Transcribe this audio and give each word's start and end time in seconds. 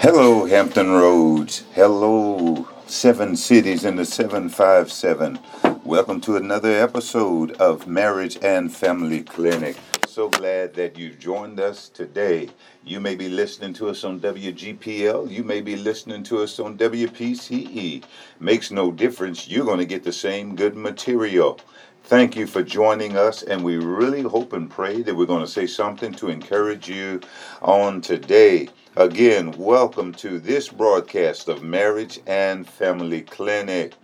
Hello, 0.00 0.46
Hampton 0.46 0.90
Roads. 0.90 1.64
Hello, 1.74 2.66
seven 2.86 3.36
cities 3.36 3.84
in 3.84 3.96
the 3.96 4.06
757. 4.06 5.38
Welcome 5.84 6.20
to 6.22 6.36
another 6.36 6.70
episode 6.70 7.52
of 7.60 7.86
Marriage 7.86 8.38
and 8.42 8.74
Family 8.74 9.22
Clinic. 9.22 9.76
So 10.08 10.30
glad 10.30 10.72
that 10.74 10.96
you 10.96 11.10
joined 11.10 11.60
us 11.60 11.90
today. 11.90 12.48
You 12.84 13.00
may 13.00 13.14
be 13.16 13.28
listening 13.28 13.74
to 13.74 13.88
us 13.88 14.02
on 14.02 14.20
WGPL. 14.20 15.30
You 15.30 15.44
may 15.44 15.60
be 15.60 15.76
listening 15.76 16.22
to 16.24 16.42
us 16.42 16.58
on 16.58 16.78
WPCE. 16.78 18.02
Makes 18.40 18.70
no 18.70 18.90
difference. 18.92 19.46
You're 19.46 19.66
going 19.66 19.80
to 19.80 19.84
get 19.84 20.04
the 20.04 20.12
same 20.12 20.56
good 20.56 20.74
material. 20.74 21.60
Thank 22.06 22.36
you 22.36 22.46
for 22.46 22.62
joining 22.62 23.16
us, 23.16 23.42
and 23.42 23.64
we 23.64 23.78
really 23.78 24.20
hope 24.20 24.52
and 24.52 24.68
pray 24.70 25.00
that 25.00 25.14
we're 25.16 25.24
going 25.24 25.40
to 25.40 25.50
say 25.50 25.66
something 25.66 26.12
to 26.16 26.28
encourage 26.28 26.86
you 26.86 27.22
on 27.62 28.02
today. 28.02 28.68
Again, 28.94 29.52
welcome 29.52 30.12
to 30.16 30.38
this 30.38 30.68
broadcast 30.68 31.48
of 31.48 31.62
Marriage 31.62 32.20
and 32.26 32.68
Family 32.68 33.22
Clinic. 33.22 33.94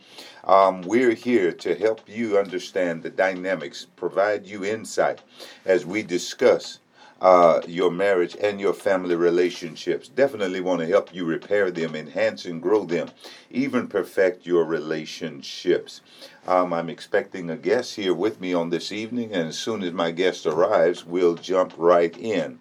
Um, 0.44 0.80
we're 0.80 1.12
here 1.12 1.52
to 1.52 1.74
help 1.74 2.08
you 2.08 2.38
understand 2.38 3.02
the 3.02 3.10
dynamics, 3.10 3.86
provide 3.96 4.46
you 4.46 4.64
insight 4.64 5.20
as 5.66 5.84
we 5.84 6.02
discuss 6.02 6.78
uh, 7.20 7.60
your 7.66 7.90
marriage 7.90 8.36
and 8.40 8.60
your 8.60 8.72
family 8.72 9.14
relationships. 9.14 10.08
Definitely 10.08 10.60
want 10.60 10.80
to 10.80 10.86
help 10.86 11.14
you 11.14 11.24
repair 11.24 11.70
them, 11.70 11.94
enhance 11.94 12.44
and 12.46 12.62
grow 12.62 12.84
them, 12.84 13.10
even 13.50 13.88
perfect 13.88 14.46
your 14.46 14.64
relationships. 14.64 16.00
Um, 16.46 16.72
I'm 16.72 16.88
expecting 16.88 17.50
a 17.50 17.56
guest 17.56 17.96
here 17.96 18.14
with 18.14 18.40
me 18.40 18.54
on 18.54 18.70
this 18.70 18.90
evening, 18.92 19.32
and 19.34 19.48
as 19.48 19.58
soon 19.58 19.82
as 19.82 19.92
my 19.92 20.10
guest 20.10 20.46
arrives, 20.46 21.04
we'll 21.04 21.34
jump 21.34 21.74
right 21.76 22.16
in. 22.16 22.60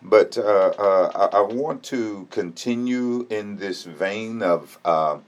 But 0.00 0.38
uh, 0.38 0.72
uh, 0.78 1.28
I, 1.32 1.38
I, 1.38 1.40
want 1.40 1.82
to 1.84 2.28
continue 2.30 3.26
in 3.30 3.56
this 3.56 3.82
vein 3.82 4.42
of 4.42 4.78
uh, 4.84 5.18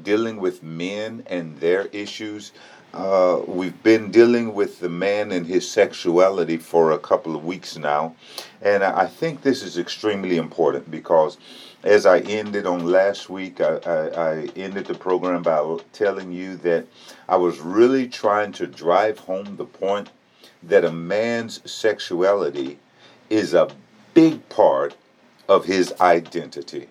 dealing 0.00 0.36
with 0.36 0.62
men 0.62 1.24
and 1.26 1.58
their 1.58 1.86
issues. 1.86 2.52
Uh, 2.92 3.42
we've 3.46 3.80
been 3.84 4.10
dealing 4.10 4.52
with 4.52 4.80
the 4.80 4.88
man 4.88 5.30
and 5.30 5.46
his 5.46 5.70
sexuality 5.70 6.56
for 6.56 6.90
a 6.90 6.98
couple 6.98 7.36
of 7.36 7.44
weeks 7.44 7.76
now, 7.76 8.16
and 8.62 8.82
I 8.82 9.06
think 9.06 9.42
this 9.42 9.62
is 9.62 9.78
extremely 9.78 10.38
important 10.38 10.90
because, 10.90 11.38
as 11.84 12.04
I 12.04 12.18
ended 12.20 12.66
on 12.66 12.86
last 12.86 13.30
week, 13.30 13.60
I, 13.60 13.76
I, 13.76 14.30
I 14.30 14.46
ended 14.56 14.86
the 14.86 14.94
program 14.94 15.42
by 15.42 15.78
telling 15.92 16.32
you 16.32 16.56
that 16.58 16.84
I 17.28 17.36
was 17.36 17.60
really 17.60 18.08
trying 18.08 18.50
to 18.52 18.66
drive 18.66 19.20
home 19.20 19.54
the 19.54 19.66
point 19.66 20.08
that 20.64 20.84
a 20.84 20.90
man's 20.90 21.70
sexuality 21.70 22.76
is 23.28 23.54
a 23.54 23.70
big 24.14 24.48
part 24.48 24.96
of 25.48 25.64
his 25.64 25.94
identity. 26.00 26.88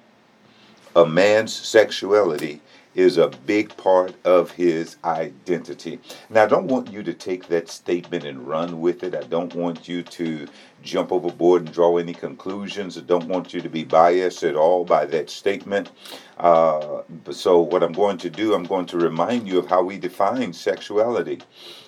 A 0.95 1.05
man's 1.05 1.53
sexuality 1.53 2.61
is 2.95 3.17
a 3.17 3.27
big 3.45 3.75
part 3.77 4.13
of 4.25 4.51
his 4.51 4.97
identity. 5.05 5.99
Now, 6.29 6.43
I 6.43 6.47
don't 6.47 6.67
want 6.67 6.91
you 6.91 7.03
to 7.03 7.13
take 7.13 7.47
that 7.47 7.69
statement 7.69 8.23
and 8.23 8.47
run 8.47 8.81
with 8.81 9.03
it. 9.03 9.13
I 9.13 9.21
don't 9.21 9.53
want 9.53 9.87
you 9.87 10.01
to 10.01 10.47
jump 10.81 11.11
overboard 11.11 11.65
and 11.65 11.73
draw 11.73 11.97
any 11.97 12.13
conclusions. 12.13 12.97
I 12.97 13.01
don't 13.01 13.27
want 13.27 13.53
you 13.53 13.61
to 13.61 13.69
be 13.69 13.83
biased 13.83 14.43
at 14.43 14.55
all 14.55 14.85
by 14.85 15.05
that 15.05 15.29
statement. 15.29 15.91
Uh, 16.39 17.03
so, 17.31 17.59
what 17.59 17.83
I'm 17.83 17.93
going 17.93 18.17
to 18.19 18.29
do, 18.29 18.53
I'm 18.53 18.65
going 18.65 18.87
to 18.87 18.97
remind 18.97 19.47
you 19.47 19.59
of 19.59 19.67
how 19.67 19.83
we 19.83 19.97
define 19.97 20.51
sexuality. 20.53 21.41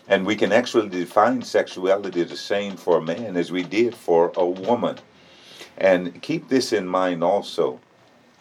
And 0.08 0.25
we 0.25 0.36
can 0.36 0.52
actually 0.52 0.89
define 0.89 1.41
sexuality 1.41 2.23
the 2.23 2.38
same 2.38 2.75
for 2.75 2.97
a 2.97 3.02
man 3.02 3.38
as 3.38 3.52
we 3.52 3.63
did 3.63 3.95
for 3.95 4.31
a 4.36 4.45
woman. 4.45 4.97
And 5.77 6.21
keep 6.21 6.47
this 6.47 6.73
in 6.73 6.88
mind 6.88 7.23
also 7.23 7.80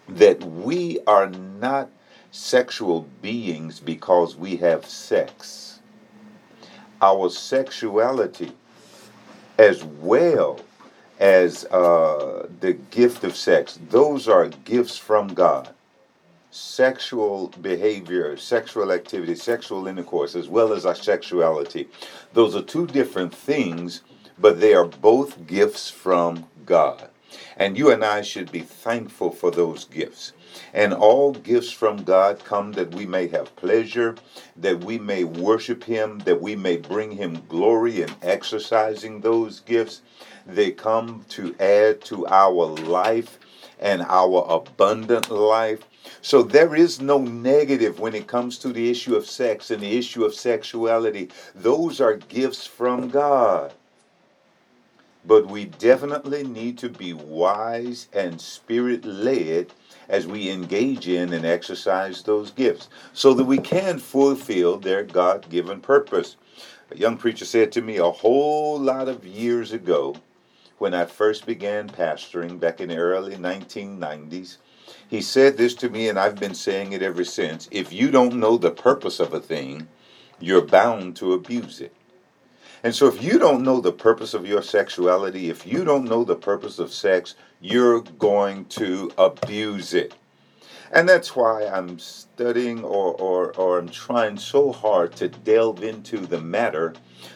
that 0.07 0.43
we 0.43 0.99
are 1.07 1.29
not 1.29 1.89
sexual 2.31 3.05
beings 3.21 3.79
because 3.79 4.35
we 4.35 4.55
have 4.57 4.85
sex. 4.85 5.79
Our 7.01 7.29
sexuality, 7.29 8.53
as 9.57 9.83
well 9.83 10.59
as 11.19 11.65
uh, 11.65 12.47
the 12.61 12.73
gift 12.73 13.23
of 13.23 13.35
sex, 13.35 13.79
those 13.89 14.27
are 14.27 14.47
gifts 14.47 14.97
from 14.97 15.33
God. 15.33 15.73
Sexual 16.51 17.47
behavior, 17.61 18.35
sexual 18.37 18.91
activity, 18.91 19.35
sexual 19.35 19.87
intercourse, 19.87 20.35
as 20.35 20.47
well 20.47 20.73
as 20.73 20.85
our 20.85 20.95
sexuality. 20.95 21.87
Those 22.33 22.55
are 22.55 22.61
two 22.61 22.87
different 22.87 23.33
things, 23.33 24.01
but 24.37 24.59
they 24.59 24.73
are 24.73 24.85
both 24.85 25.47
gifts 25.47 25.89
from 25.89 26.47
God. 26.65 27.09
And 27.57 27.77
you 27.77 27.91
and 27.91 28.03
I 28.03 28.21
should 28.21 28.51
be 28.51 28.61
thankful 28.61 29.31
for 29.31 29.51
those 29.51 29.85
gifts. 29.85 30.33
And 30.73 30.93
all 30.93 31.33
gifts 31.33 31.71
from 31.71 32.03
God 32.03 32.43
come 32.43 32.71
that 32.73 32.93
we 32.93 33.05
may 33.05 33.27
have 33.27 33.55
pleasure, 33.55 34.15
that 34.57 34.83
we 34.83 34.97
may 34.97 35.23
worship 35.23 35.83
Him, 35.83 36.19
that 36.19 36.41
we 36.41 36.55
may 36.55 36.77
bring 36.77 37.11
Him 37.11 37.43
glory 37.47 38.01
in 38.01 38.09
exercising 38.21 39.21
those 39.21 39.59
gifts. 39.61 40.01
They 40.45 40.71
come 40.71 41.25
to 41.29 41.55
add 41.59 42.01
to 42.05 42.27
our 42.27 42.65
life 42.65 43.39
and 43.79 44.01
our 44.03 44.45
abundant 44.49 45.29
life. 45.29 45.81
So 46.21 46.43
there 46.43 46.75
is 46.75 47.01
no 47.01 47.19
negative 47.19 47.99
when 47.99 48.15
it 48.15 48.27
comes 48.27 48.57
to 48.59 48.69
the 48.69 48.89
issue 48.89 49.15
of 49.15 49.25
sex 49.25 49.71
and 49.71 49.81
the 49.81 49.97
issue 49.97 50.23
of 50.23 50.33
sexuality. 50.33 51.29
Those 51.55 52.01
are 52.01 52.15
gifts 52.15 52.65
from 52.65 53.09
God. 53.09 53.73
But 55.23 55.47
we 55.47 55.65
definitely 55.65 56.43
need 56.43 56.77
to 56.79 56.89
be 56.89 57.13
wise 57.13 58.07
and 58.11 58.41
spirit 58.41 59.05
led 59.05 59.71
as 60.09 60.27
we 60.27 60.49
engage 60.49 61.07
in 61.07 61.31
and 61.31 61.45
exercise 61.45 62.23
those 62.23 62.51
gifts 62.51 62.89
so 63.13 63.33
that 63.35 63.45
we 63.45 63.59
can 63.59 63.99
fulfill 63.99 64.77
their 64.77 65.03
God 65.03 65.47
given 65.49 65.79
purpose. 65.79 66.35
A 66.91 66.97
young 66.97 67.17
preacher 67.17 67.45
said 67.45 67.71
to 67.73 67.81
me 67.81 67.97
a 67.97 68.09
whole 68.09 68.79
lot 68.79 69.07
of 69.07 69.25
years 69.25 69.71
ago 69.71 70.15
when 70.79 70.93
I 70.93 71.05
first 71.05 71.45
began 71.45 71.87
pastoring 71.87 72.59
back 72.59 72.81
in 72.81 72.89
the 72.89 72.97
early 72.97 73.35
1990s. 73.35 74.57
He 75.07 75.21
said 75.21 75.55
this 75.55 75.75
to 75.75 75.89
me, 75.89 76.09
and 76.09 76.17
I've 76.17 76.39
been 76.39 76.55
saying 76.55 76.93
it 76.93 77.03
ever 77.03 77.23
since. 77.23 77.69
If 77.71 77.93
you 77.93 78.09
don't 78.09 78.39
know 78.39 78.57
the 78.57 78.71
purpose 78.71 79.19
of 79.19 79.33
a 79.33 79.39
thing, 79.39 79.87
you're 80.39 80.65
bound 80.65 81.15
to 81.17 81.33
abuse 81.33 81.79
it. 81.79 81.93
And 82.83 82.95
so, 82.95 83.07
if 83.07 83.21
you 83.21 83.37
don't 83.37 83.63
know 83.63 83.79
the 83.79 83.91
purpose 83.91 84.33
of 84.33 84.47
your 84.47 84.63
sexuality, 84.63 85.49
if 85.49 85.67
you 85.67 85.85
don't 85.85 86.05
know 86.05 86.23
the 86.23 86.35
purpose 86.35 86.79
of 86.79 86.91
sex, 86.91 87.35
you're 87.59 88.01
going 88.01 88.65
to 88.65 89.11
abuse 89.17 89.93
it. 89.93 90.13
And 90.91 91.07
that's 91.07 91.35
why 91.35 91.65
I'm 91.67 91.99
studying 91.99 92.83
or, 92.83 93.13
or, 93.13 93.53
or 93.55 93.79
I'm 93.79 93.87
trying 93.87 94.37
so 94.37 94.71
hard 94.71 95.15
to 95.17 95.29
delve 95.29 95.83
into 95.83 96.17
the 96.17 96.41
matter 96.41 96.93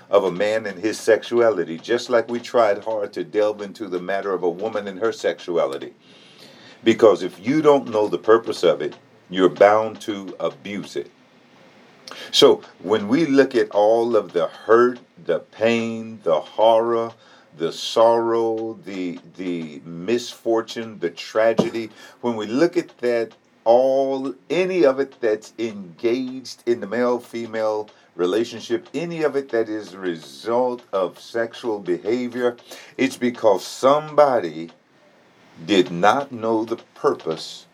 of 0.09 0.25
a 0.25 0.31
man 0.31 0.65
and 0.65 0.77
his 0.77 0.99
sexuality, 0.99 1.77
just 1.77 2.09
like 2.09 2.29
we 2.29 2.39
tried 2.39 2.83
hard 2.83 3.13
to 3.13 3.23
delve 3.23 3.61
into 3.61 3.87
the 3.87 4.01
matter 4.01 4.33
of 4.33 4.43
a 4.43 4.49
woman 4.49 4.87
and 4.87 4.99
her 4.99 5.13
sexuality. 5.13 5.93
Because 6.83 7.23
if 7.23 7.45
you 7.45 7.61
don't 7.61 7.89
know 7.89 8.07
the 8.07 8.17
purpose 8.17 8.63
of 8.63 8.81
it, 8.81 8.95
you're 9.29 9.49
bound 9.49 10.01
to 10.01 10.35
abuse 10.39 10.95
it. 10.95 11.09
So 12.31 12.61
when 12.79 13.07
we 13.07 13.25
look 13.25 13.55
at 13.55 13.71
all 13.71 14.15
of 14.15 14.33
the 14.33 14.47
hurt, 14.47 14.99
the 15.25 15.39
pain, 15.39 16.19
the 16.23 16.39
horror, 16.39 17.11
the 17.57 17.71
sorrow, 17.71 18.73
the 18.85 19.19
the 19.37 19.81
misfortune, 19.85 20.99
the 20.99 21.09
tragedy, 21.09 21.89
when 22.21 22.35
we 22.35 22.45
look 22.45 22.77
at 22.77 22.97
that 22.99 23.31
all 23.63 24.33
any 24.49 24.85
of 24.85 24.99
it 24.99 25.19
that's 25.19 25.53
engaged 25.57 26.61
in 26.67 26.79
the 26.79 26.87
male 26.87 27.19
female 27.19 27.89
relationship, 28.15 28.87
any 28.93 29.23
of 29.23 29.35
it 29.35 29.49
that 29.49 29.67
is 29.67 29.93
a 29.93 29.99
result 29.99 30.83
of 30.93 31.19
sexual 31.19 31.79
behavior, 31.79 32.55
it's 32.97 33.17
because 33.17 33.65
somebody 33.65 34.69
did 35.65 35.91
not 35.91 36.31
know 36.31 36.63
the 36.63 36.77
purpose 36.93 37.65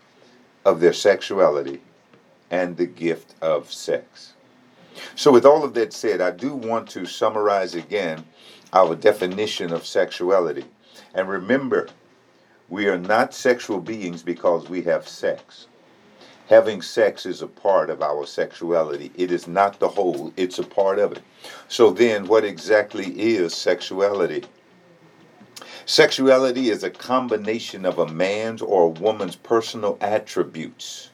of 0.63 0.79
their 0.79 0.94
sexuality 0.94 1.81
and 2.51 2.75
the 2.75 2.86
gift 2.86 3.33
of 3.42 3.71
sex. 3.71 4.33
So, 5.15 5.31
with 5.31 5.45
all 5.45 5.63
of 5.63 5.74
that 5.75 5.94
said, 5.94 6.19
I 6.19 6.31
do 6.31 6.53
want 6.53 6.89
to 6.89 7.06
summarize 7.06 7.74
again 7.75 8.25
our 8.74 8.94
definition 8.94 9.71
of 9.71 9.86
sexuality. 9.86 10.65
And 11.13 11.30
remember, 11.30 11.88
we 12.69 12.88
are 12.88 12.98
not 12.98 13.33
sexual 13.33 13.80
beings 13.80 14.21
because 14.21 14.69
we 14.69 14.81
have 14.83 15.07
sex. 15.07 15.68
Having 16.50 16.81
sex 16.81 17.25
is 17.25 17.42
a 17.42 17.48
part 17.48 17.89
of 17.89 18.01
our 18.01 18.25
sexuality. 18.25 19.12
It 19.15 19.31
is 19.31 19.47
not 19.47 19.80
the 19.80 19.88
whole, 19.88 20.33
it's 20.36 20.59
a 20.59 20.63
part 20.63 21.00
of 21.00 21.13
it. 21.13 21.21
So, 21.69 21.92
then, 21.92 22.27
what 22.27 22.44
exactly 22.44 23.07
is 23.18 23.54
sexuality? 23.54 24.44
Sexuality 25.86 26.69
is 26.69 26.83
a 26.83 26.89
combination 26.89 27.86
of 27.86 27.97
a 27.97 28.07
man's 28.07 28.62
or 28.62 28.83
a 28.83 29.00
woman's 29.00 29.38
personal 29.38 29.97
attributes 30.01 31.10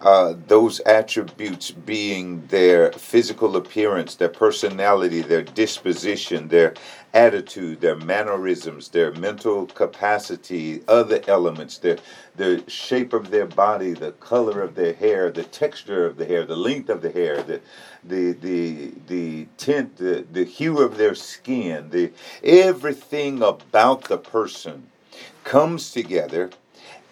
uh, 0.00 0.34
those 0.46 0.78
attributes 0.80 1.72
being 1.72 2.46
their 2.46 2.92
physical 2.92 3.56
appearance, 3.56 4.14
their 4.14 4.28
personality, 4.28 5.22
their 5.22 5.42
disposition, 5.42 6.48
their 6.48 6.74
attitude, 7.14 7.80
their 7.80 7.96
mannerisms, 7.96 8.90
their 8.90 9.12
mental 9.14 9.66
capacity, 9.66 10.82
other 10.86 11.20
elements, 11.26 11.78
their 11.78 11.98
the 12.36 12.62
shape 12.68 13.12
of 13.12 13.30
their 13.30 13.46
body, 13.46 13.92
the 13.92 14.12
color 14.12 14.60
of 14.60 14.76
their 14.76 14.92
hair, 14.92 15.30
the 15.30 15.42
texture 15.42 16.06
of 16.06 16.16
the 16.16 16.24
hair, 16.26 16.44
the 16.46 16.56
length 16.56 16.88
of 16.90 17.02
the 17.02 17.10
hair, 17.10 17.42
the 17.42 17.60
the 18.04 18.32
the 18.34 18.92
the 19.08 19.46
tint, 19.56 19.96
the, 19.96 20.24
the 20.30 20.44
hue 20.44 20.78
of 20.80 20.96
their 20.96 21.16
skin, 21.16 21.90
the 21.90 22.12
everything 22.44 23.42
about 23.42 24.04
the 24.04 24.18
person 24.18 24.88
comes 25.42 25.90
together 25.92 26.50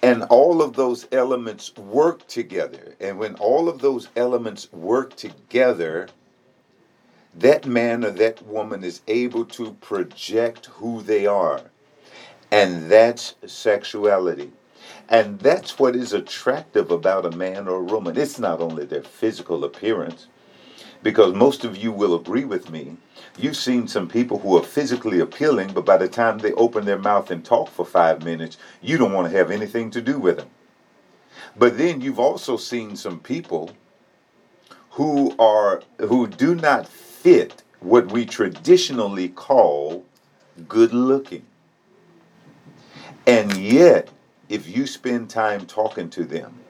and 0.02 0.22
all 0.24 0.62
of 0.62 0.74
those 0.74 1.06
elements 1.10 1.74
work 1.76 2.26
together. 2.28 2.94
And 3.00 3.18
when 3.18 3.34
all 3.36 3.68
of 3.68 3.80
those 3.80 4.08
elements 4.16 4.72
work 4.72 5.16
together, 5.16 6.08
that 7.34 7.66
man 7.66 8.04
or 8.04 8.10
that 8.10 8.46
woman 8.46 8.84
is 8.84 9.02
able 9.08 9.44
to 9.46 9.72
project 9.74 10.66
who 10.66 11.02
they 11.02 11.26
are. 11.26 11.62
And 12.50 12.90
that's 12.90 13.34
sexuality. 13.46 14.52
And 15.08 15.38
that's 15.38 15.78
what 15.78 15.96
is 15.96 16.12
attractive 16.12 16.90
about 16.90 17.26
a 17.26 17.36
man 17.36 17.68
or 17.68 17.80
a 17.80 17.84
woman. 17.84 18.16
It's 18.16 18.38
not 18.38 18.60
only 18.60 18.84
their 18.84 19.02
physical 19.02 19.64
appearance, 19.64 20.28
because 21.02 21.34
most 21.34 21.64
of 21.64 21.76
you 21.76 21.92
will 21.92 22.14
agree 22.14 22.44
with 22.44 22.70
me. 22.70 22.96
You've 23.38 23.56
seen 23.56 23.88
some 23.88 24.08
people 24.08 24.38
who 24.38 24.56
are 24.56 24.62
physically 24.62 25.20
appealing, 25.20 25.72
but 25.72 25.84
by 25.84 25.96
the 25.96 26.08
time 26.08 26.38
they 26.38 26.52
open 26.52 26.84
their 26.84 26.98
mouth 26.98 27.30
and 27.30 27.44
talk 27.44 27.68
for 27.70 27.84
five 27.84 28.24
minutes, 28.24 28.56
you 28.80 28.98
don't 28.98 29.12
want 29.12 29.30
to 29.30 29.36
have 29.36 29.50
anything 29.50 29.90
to 29.92 30.00
do 30.00 30.18
with 30.18 30.38
them. 30.38 30.50
But 31.56 31.78
then 31.78 32.00
you've 32.00 32.20
also 32.20 32.56
seen 32.56 32.96
some 32.96 33.20
people 33.20 33.70
who 34.90 35.34
are 35.38 35.82
who 35.98 36.26
do 36.26 36.54
not 36.54 36.88
fit 36.88 37.62
what 37.80 38.10
we 38.10 38.24
traditionally 38.24 39.28
call 39.28 40.04
good 40.68 40.92
looking. 40.94 41.44
And 43.26 43.56
yet, 43.56 44.10
if 44.48 44.68
you 44.68 44.86
spend 44.86 45.28
time 45.30 45.66
talking 45.66 46.08
to 46.10 46.24
them, 46.24 46.60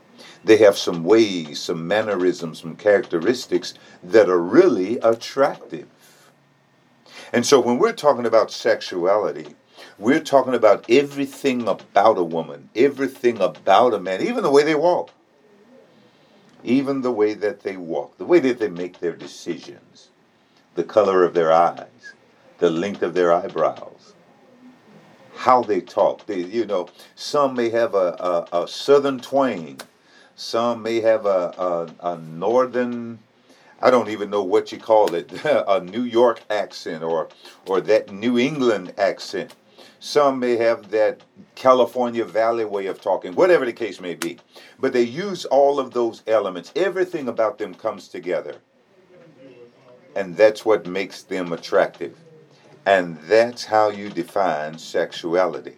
they 0.44 0.58
have 0.58 0.76
some 0.76 1.04
ways, 1.04 1.60
some 1.60 1.86
mannerisms, 1.86 2.60
some 2.60 2.76
characteristics 2.76 3.74
that 4.02 4.28
are 4.28 4.38
really 4.38 4.98
attractive. 4.98 5.88
And 7.32 7.44
so 7.44 7.60
when 7.60 7.78
we're 7.78 7.92
talking 7.92 8.26
about 8.26 8.50
sexuality, 8.50 9.56
we're 9.98 10.20
talking 10.20 10.54
about 10.54 10.84
everything 10.88 11.66
about 11.66 12.18
a 12.18 12.22
woman, 12.22 12.68
everything 12.76 13.40
about 13.40 13.94
a 13.94 14.00
man, 14.00 14.22
even 14.22 14.42
the 14.42 14.50
way 14.50 14.62
they 14.62 14.74
walk, 14.74 15.10
even 16.62 17.02
the 17.02 17.12
way 17.12 17.34
that 17.34 17.60
they 17.60 17.76
walk, 17.76 18.16
the 18.18 18.24
way 18.24 18.38
that 18.40 18.58
they 18.58 18.68
make 18.68 19.00
their 19.00 19.16
decisions, 19.16 20.10
the 20.74 20.84
color 20.84 21.24
of 21.24 21.34
their 21.34 21.52
eyes, 21.52 22.14
the 22.58 22.70
length 22.70 23.02
of 23.02 23.14
their 23.14 23.32
eyebrows, 23.32 24.14
how 25.34 25.62
they 25.62 25.80
talk. 25.80 26.26
They, 26.26 26.40
you 26.40 26.66
know, 26.66 26.88
some 27.14 27.54
may 27.54 27.70
have 27.70 27.94
a, 27.94 28.46
a, 28.52 28.62
a 28.62 28.68
southern 28.68 29.20
twang 29.20 29.80
some 30.36 30.82
may 30.82 31.00
have 31.00 31.24
a, 31.24 31.54
a, 31.58 32.12
a 32.12 32.18
northern, 32.18 33.18
I 33.80 33.90
don't 33.90 34.10
even 34.10 34.28
know 34.28 34.42
what 34.42 34.70
you 34.70 34.78
call 34.78 35.14
it, 35.14 35.32
a 35.44 35.80
New 35.80 36.02
York 36.02 36.42
accent 36.50 37.02
or, 37.02 37.28
or 37.66 37.80
that 37.80 38.12
New 38.12 38.38
England 38.38 38.92
accent. 38.98 39.54
Some 39.98 40.38
may 40.38 40.56
have 40.56 40.90
that 40.90 41.22
California 41.54 42.22
Valley 42.22 42.66
way 42.66 42.84
of 42.86 43.00
talking, 43.00 43.34
whatever 43.34 43.64
the 43.64 43.72
case 43.72 43.98
may 43.98 44.14
be. 44.14 44.38
But 44.78 44.92
they 44.92 45.02
use 45.02 45.46
all 45.46 45.80
of 45.80 45.92
those 45.92 46.22
elements. 46.26 46.70
Everything 46.76 47.28
about 47.28 47.56
them 47.56 47.74
comes 47.74 48.06
together. 48.06 48.56
And 50.14 50.36
that's 50.36 50.66
what 50.66 50.86
makes 50.86 51.22
them 51.22 51.52
attractive. 51.52 52.14
And 52.84 53.18
that's 53.22 53.64
how 53.64 53.88
you 53.88 54.10
define 54.10 54.78
sexuality. 54.78 55.76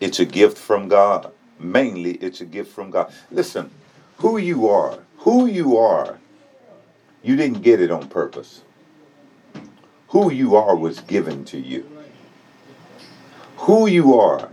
It's 0.00 0.20
a 0.20 0.24
gift 0.24 0.56
from 0.56 0.88
God 0.88 1.32
mainly 1.62 2.12
it's 2.14 2.40
a 2.40 2.44
gift 2.44 2.72
from 2.72 2.90
God. 2.90 3.12
Listen, 3.30 3.70
who 4.18 4.38
you 4.38 4.68
are, 4.68 4.98
who 5.18 5.46
you 5.46 5.76
are, 5.76 6.18
you 7.22 7.36
didn't 7.36 7.62
get 7.62 7.80
it 7.80 7.90
on 7.90 8.08
purpose. 8.08 8.62
Who 10.08 10.30
you 10.30 10.56
are 10.56 10.76
was 10.76 11.00
given 11.00 11.44
to 11.46 11.58
you. 11.58 11.88
Who 13.58 13.86
you 13.86 14.18
are 14.18 14.50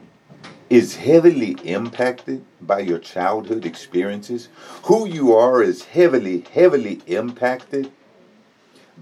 is 0.69 0.95
heavily 0.95 1.57
impacted 1.63 2.45
by 2.61 2.79
your 2.79 2.99
childhood 2.99 3.65
experiences. 3.65 4.49
Who 4.83 5.07
you 5.07 5.33
are 5.33 5.63
is 5.63 5.83
heavily, 5.83 6.45
heavily 6.53 7.01
impacted 7.07 7.91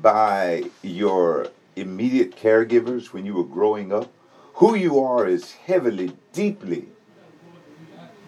by 0.01 0.63
your 0.81 1.49
immediate 1.75 2.35
caregivers 2.35 3.07
when 3.07 3.25
you 3.25 3.35
were 3.35 3.43
growing 3.43 3.91
up. 3.91 4.11
Who 4.55 4.75
you 4.75 4.99
are 4.99 5.27
is 5.27 5.53
heavily, 5.53 6.13
deeply 6.31 6.87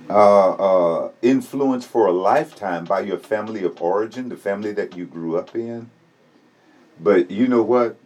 uh, 0.09 0.51
uh, 0.53 1.11
influenced 1.21 1.87
for 1.87 2.07
a 2.07 2.11
lifetime 2.11 2.85
by 2.85 3.01
your 3.01 3.17
family 3.17 3.63
of 3.63 3.81
origin, 3.81 4.29
the 4.29 4.37
family 4.37 4.71
that 4.73 4.97
you 4.97 5.05
grew 5.05 5.37
up 5.37 5.55
in. 5.55 5.89
But 6.99 7.31
you 7.31 7.47
know 7.47 7.61
what? 7.61 7.97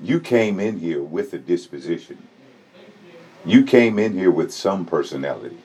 You 0.00 0.20
came 0.20 0.58
in 0.58 0.80
here 0.80 1.02
with 1.02 1.32
a 1.34 1.38
disposition. 1.38 2.26
You 3.44 3.64
came 3.64 3.98
in 3.98 4.14
here 4.14 4.30
with 4.30 4.52
some 4.52 4.84
personality. 4.84 5.58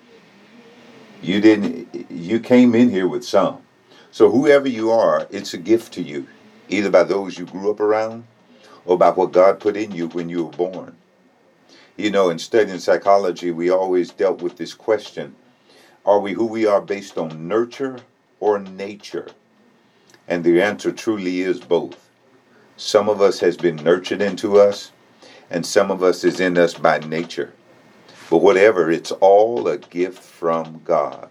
You 1.21 1.41
didn't. 1.41 2.11
You 2.11 2.39
came 2.39 2.75
in 2.75 2.89
here 2.89 3.07
with 3.07 3.25
some. 3.25 3.61
So 4.11 4.31
whoever 4.31 4.67
you 4.67 4.91
are, 4.91 5.27
it's 5.31 5.53
a 5.53 5.57
gift 5.57 5.93
to 5.93 6.01
you, 6.01 6.27
either 6.69 6.89
by 6.89 7.03
those 7.03 7.37
you 7.37 7.45
grew 7.45 7.71
up 7.71 7.79
around, 7.79 8.25
or 8.85 8.97
by 8.97 9.09
what 9.09 9.31
God 9.31 9.59
put 9.59 9.77
in 9.77 9.91
you 9.91 10.07
when 10.07 10.29
you 10.29 10.45
were 10.45 10.51
born. 10.51 10.95
You 11.97 12.11
know, 12.11 12.29
in 12.29 12.37
studying 12.37 12.77
psychology, 12.77 13.49
we 13.49 13.71
always 13.71 14.11
dealt 14.11 14.43
with 14.43 14.55
this 14.55 14.75
question 14.75 15.35
Are 16.05 16.19
we 16.19 16.33
who 16.33 16.45
we 16.45 16.67
are 16.67 16.79
based 16.79 17.17
on 17.17 17.47
nurture 17.47 17.97
or 18.39 18.59
nature? 18.59 19.29
And 20.27 20.43
the 20.43 20.61
answer 20.61 20.91
truly 20.91 21.41
is 21.41 21.59
both. 21.59 22.07
Some 22.75 23.09
of 23.09 23.19
us 23.19 23.39
has 23.39 23.57
been 23.57 23.77
nurtured 23.77 24.21
into 24.21 24.59
us, 24.59 24.91
and 25.49 25.65
some 25.65 25.89
of 25.89 26.03
us 26.03 26.23
is 26.23 26.39
in 26.39 26.55
us 26.55 26.75
by 26.75 26.99
nature. 26.99 27.53
But 28.29 28.43
whatever, 28.43 28.91
it's 28.91 29.11
all 29.13 29.67
a 29.67 29.79
gift 29.79 30.19
from 30.19 30.81
God. 30.85 31.29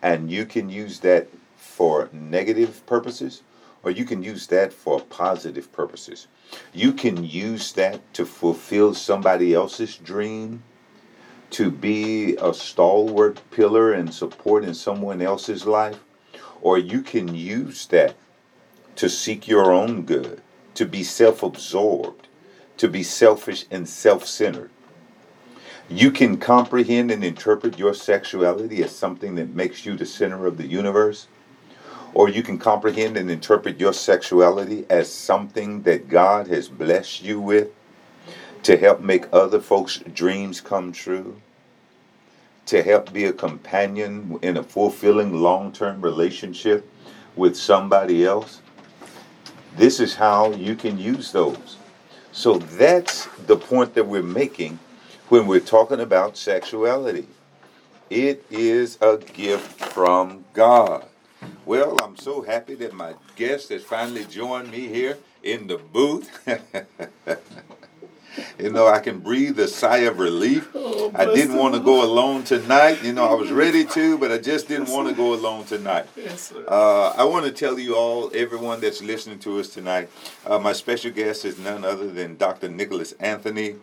And 0.00 0.30
you 0.30 0.46
can 0.46 0.70
use 0.70 1.00
that 1.00 1.28
for 1.56 2.08
negative 2.12 2.86
purposes, 2.86 3.42
or 3.82 3.90
you 3.90 4.04
can 4.04 4.22
use 4.22 4.46
that 4.48 4.72
for 4.72 5.00
positive 5.00 5.72
purposes. 5.72 6.28
You 6.72 6.92
can 6.92 7.24
use 7.24 7.72
that 7.72 8.00
to 8.14 8.24
fulfill 8.24 8.94
somebody 8.94 9.54
else's 9.54 9.96
dream, 9.96 10.62
to 11.50 11.70
be 11.70 12.36
a 12.36 12.54
stalwart 12.54 13.40
pillar 13.50 13.92
and 13.92 14.12
support 14.12 14.64
in 14.64 14.74
someone 14.74 15.20
else's 15.20 15.66
life, 15.66 16.00
or 16.60 16.78
you 16.78 17.02
can 17.02 17.34
use 17.34 17.86
that 17.86 18.14
to 18.96 19.08
seek 19.08 19.48
your 19.48 19.72
own 19.72 20.02
good, 20.02 20.40
to 20.74 20.86
be 20.86 21.02
self 21.02 21.42
absorbed, 21.42 22.28
to 22.76 22.88
be 22.88 23.02
selfish 23.02 23.66
and 23.70 23.88
self 23.88 24.26
centered. 24.26 24.70
You 25.88 26.10
can 26.10 26.38
comprehend 26.38 27.10
and 27.10 27.24
interpret 27.24 27.78
your 27.78 27.92
sexuality 27.92 28.82
as 28.82 28.94
something 28.94 29.34
that 29.34 29.54
makes 29.54 29.84
you 29.84 29.96
the 29.96 30.06
center 30.06 30.46
of 30.46 30.56
the 30.56 30.66
universe 30.66 31.26
or 32.14 32.28
you 32.28 32.42
can 32.42 32.58
comprehend 32.58 33.16
and 33.16 33.30
interpret 33.30 33.80
your 33.80 33.92
sexuality 33.92 34.84
as 34.90 35.12
something 35.12 35.82
that 35.82 36.08
God 36.08 36.46
has 36.48 36.68
blessed 36.68 37.22
you 37.22 37.40
with 37.40 37.68
to 38.62 38.76
help 38.76 39.00
make 39.00 39.26
other 39.32 39.60
folks' 39.60 39.98
dreams 40.14 40.60
come 40.60 40.92
true, 40.92 41.40
to 42.66 42.82
help 42.82 43.12
be 43.12 43.24
a 43.24 43.32
companion 43.32 44.38
in 44.42 44.56
a 44.56 44.62
fulfilling 44.62 45.40
long 45.40 45.72
term 45.72 46.00
relationship 46.00 46.88
with 47.34 47.56
somebody 47.56 48.24
else. 48.24 48.60
This 49.76 50.00
is 50.00 50.14
how 50.14 50.52
you 50.52 50.76
can 50.76 50.98
use 50.98 51.32
those. 51.32 51.76
So 52.30 52.58
that's 52.58 53.26
the 53.46 53.56
point 53.56 53.94
that 53.94 54.06
we're 54.06 54.22
making 54.22 54.78
when 55.28 55.46
we're 55.46 55.60
talking 55.60 56.00
about 56.00 56.36
sexuality. 56.36 57.26
It 58.10 58.44
is 58.50 58.98
a 59.00 59.16
gift 59.16 59.80
from 59.92 60.44
God. 60.52 61.06
Well, 61.64 61.96
I'm 62.02 62.16
so 62.16 62.42
happy 62.42 62.74
that 62.76 62.92
my 62.92 63.14
guest 63.36 63.68
has 63.70 63.84
finally 63.84 64.24
joined 64.24 64.70
me 64.70 64.88
here 64.88 65.18
in 65.42 65.66
the 65.66 65.78
booth. 65.78 66.30
you 68.58 68.70
know, 68.70 68.86
I 68.86 68.98
can 68.98 69.20
breathe 69.20 69.58
a 69.58 69.68
sigh 69.68 69.98
of 69.98 70.18
relief. 70.18 70.68
Oh, 70.74 71.12
I 71.14 71.26
didn't 71.26 71.56
want 71.56 71.74
to 71.74 71.80
go 71.80 72.04
alone 72.04 72.44
tonight. 72.44 73.02
You 73.02 73.12
know, 73.12 73.26
I 73.26 73.34
was 73.34 73.50
ready 73.50 73.84
to, 73.84 74.18
but 74.18 74.32
I 74.32 74.38
just 74.38 74.68
didn't 74.68 74.88
want 74.88 75.08
to 75.08 75.14
go 75.14 75.34
alone 75.34 75.64
tonight. 75.64 76.06
Yes, 76.16 76.52
uh, 76.52 77.14
I 77.16 77.24
want 77.24 77.46
to 77.46 77.52
tell 77.52 77.78
you 77.78 77.96
all, 77.96 78.30
everyone 78.34 78.80
that's 78.80 79.02
listening 79.02 79.38
to 79.40 79.60
us 79.60 79.68
tonight, 79.68 80.08
uh, 80.46 80.58
my 80.58 80.72
special 80.72 81.10
guest 81.10 81.44
is 81.44 81.58
none 81.58 81.84
other 81.84 82.10
than 82.10 82.36
Dr. 82.36 82.68
Nicholas 82.68 83.12
Anthony. 83.20 83.76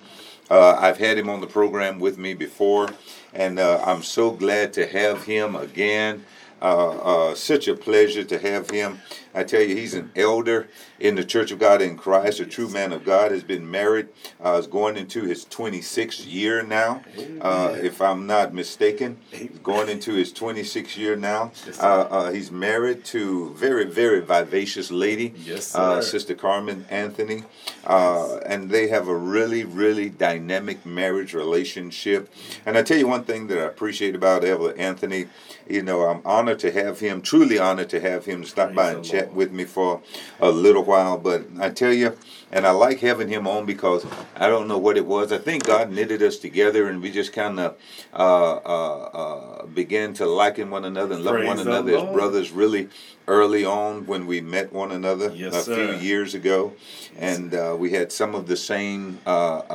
Uh, 0.49 0.75
I've 0.79 0.97
had 0.97 1.17
him 1.17 1.29
on 1.29 1.41
the 1.41 1.47
program 1.47 1.99
with 1.99 2.17
me 2.17 2.33
before, 2.33 2.89
and 3.33 3.59
uh, 3.59 3.83
I'm 3.85 4.01
so 4.01 4.31
glad 4.31 4.73
to 4.73 4.87
have 4.87 5.25
him 5.25 5.55
again. 5.55 6.25
Uh, 6.61 6.89
uh, 7.31 7.35
such 7.35 7.67
a 7.67 7.75
pleasure 7.75 8.23
to 8.23 8.37
have 8.37 8.69
him. 8.69 8.99
I 9.33 9.43
tell 9.43 9.61
you, 9.61 9.75
he's 9.75 9.93
an 9.93 10.11
elder 10.15 10.67
in 10.99 11.15
the 11.15 11.23
Church 11.23 11.51
of 11.51 11.59
God 11.59 11.81
in 11.81 11.97
Christ, 11.97 12.39
a 12.39 12.45
true 12.45 12.67
man 12.67 12.91
of 12.91 13.05
God, 13.05 13.31
has 13.31 13.43
been 13.43 13.69
married, 13.69 14.07
uh, 14.43 14.53
is 14.53 14.67
going 14.67 14.97
into 14.97 15.23
his 15.23 15.45
26th 15.45 16.25
year 16.31 16.63
now, 16.63 17.03
uh, 17.41 17.75
if 17.81 18.01
I'm 18.01 18.25
not 18.25 18.53
mistaken. 18.53 19.17
He's 19.31 19.59
going 19.63 19.87
into 19.89 20.13
his 20.13 20.33
26th 20.33 20.97
year 20.97 21.15
now. 21.15 21.51
Uh, 21.79 21.83
uh, 21.83 22.31
he's 22.31 22.51
married 22.51 23.05
to 23.05 23.53
very, 23.53 23.85
very 23.85 24.19
vivacious 24.21 24.91
lady, 24.91 25.33
Yes, 25.37 25.75
uh. 25.75 26.01
Sister 26.01 26.33
Carmen 26.35 26.85
Anthony, 26.89 27.43
uh, 27.85 28.37
and 28.45 28.69
they 28.69 28.87
have 28.87 29.07
a 29.07 29.15
really, 29.15 29.63
really 29.63 30.09
dynamic 30.09 30.85
marriage 30.85 31.33
relationship. 31.33 32.33
And 32.65 32.77
I 32.77 32.81
tell 32.83 32.97
you 32.97 33.07
one 33.07 33.23
thing 33.23 33.47
that 33.47 33.59
I 33.59 33.63
appreciate 33.65 34.15
about 34.15 34.43
Elder 34.43 34.75
Anthony, 34.77 35.27
you 35.67 35.83
know, 35.83 36.01
I'm 36.01 36.21
honored 36.25 36.59
to 36.59 36.71
have 36.71 36.99
him, 36.99 37.21
truly 37.21 37.59
honored 37.59 37.89
to 37.89 37.99
have 37.99 38.25
him 38.25 38.43
stop 38.43 38.73
by 38.73 38.91
and 38.91 39.05
chat 39.05 39.18
With 39.27 39.51
me 39.51 39.65
for 39.65 40.01
a 40.39 40.49
little 40.49 40.83
while. 40.83 41.17
But 41.17 41.45
I 41.59 41.69
tell 41.69 41.93
you, 41.93 42.17
and 42.51 42.65
I 42.65 42.71
like 42.71 42.99
having 42.99 43.27
him 43.27 43.47
on 43.47 43.65
because 43.65 44.05
I 44.35 44.47
don't 44.47 44.67
know 44.67 44.77
what 44.77 44.97
it 44.97 45.05
was. 45.05 45.31
I 45.31 45.37
think 45.37 45.65
God 45.65 45.91
knitted 45.91 46.21
us 46.23 46.37
together, 46.37 46.87
and 46.87 47.01
we 47.01 47.11
just 47.11 47.33
kind 47.33 47.59
of 47.59 47.77
uh, 48.13 48.55
uh, 48.65 49.03
uh, 49.03 49.65
began 49.67 50.13
to 50.15 50.25
liken 50.25 50.69
one 50.69 50.85
another 50.85 51.15
and 51.15 51.23
love 51.23 51.35
Praise 51.35 51.47
one 51.47 51.59
another 51.59 51.97
as 51.97 52.13
brothers. 52.13 52.51
Really 52.51 52.89
early 53.29 53.63
on 53.63 54.05
when 54.07 54.25
we 54.27 54.41
met 54.41 54.73
one 54.73 54.91
another 54.91 55.31
Yes, 55.33 55.53
a 55.55 55.61
sir. 55.63 55.75
few 55.75 55.95
years 56.07 56.33
ago, 56.35 56.73
and 57.17 57.53
uh, 57.53 57.75
we 57.77 57.91
had 57.91 58.11
some 58.11 58.33
of 58.35 58.47
the 58.47 58.57
same 58.57 59.19
uh, 59.25 59.29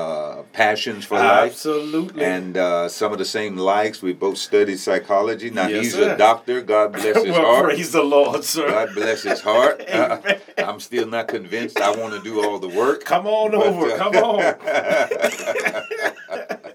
uh, 0.04 0.42
passions 0.52 1.04
for 1.04 1.16
life. 1.18 1.52
Absolutely. 1.52 2.24
And 2.24 2.56
uh, 2.56 2.88
some 2.88 3.12
of 3.12 3.18
the 3.18 3.24
same 3.24 3.56
likes. 3.56 4.02
We 4.02 4.12
both 4.12 4.38
studied 4.38 4.78
psychology. 4.80 5.50
Now 5.50 5.68
Yes, 5.68 5.84
he's 5.84 5.94
sir. 5.94 6.14
a 6.14 6.18
doctor. 6.18 6.60
God 6.62 6.92
bless 6.92 7.16
his 7.22 7.32
well, 7.36 7.44
heart. 7.44 7.64
praise 7.64 7.92
the 7.92 8.02
Lord, 8.02 8.44
sir. 8.44 8.68
God 8.68 8.94
bless 8.94 9.22
his 9.22 9.40
heart. 9.40 9.80
Uh, 9.94 10.18
I'm 10.58 10.80
still 10.80 11.06
not 11.06 11.28
convinced. 11.28 11.78
I 11.80 11.90
want 11.94 12.14
to 12.14 12.20
do 12.22 12.42
all 12.42 12.58
the 12.58 12.68
work. 12.68 13.04
Come 13.04 13.26
on 13.26 13.52
But, 13.52 13.66
over. 13.66 13.96
Come 13.96 14.16
on. 14.16 14.38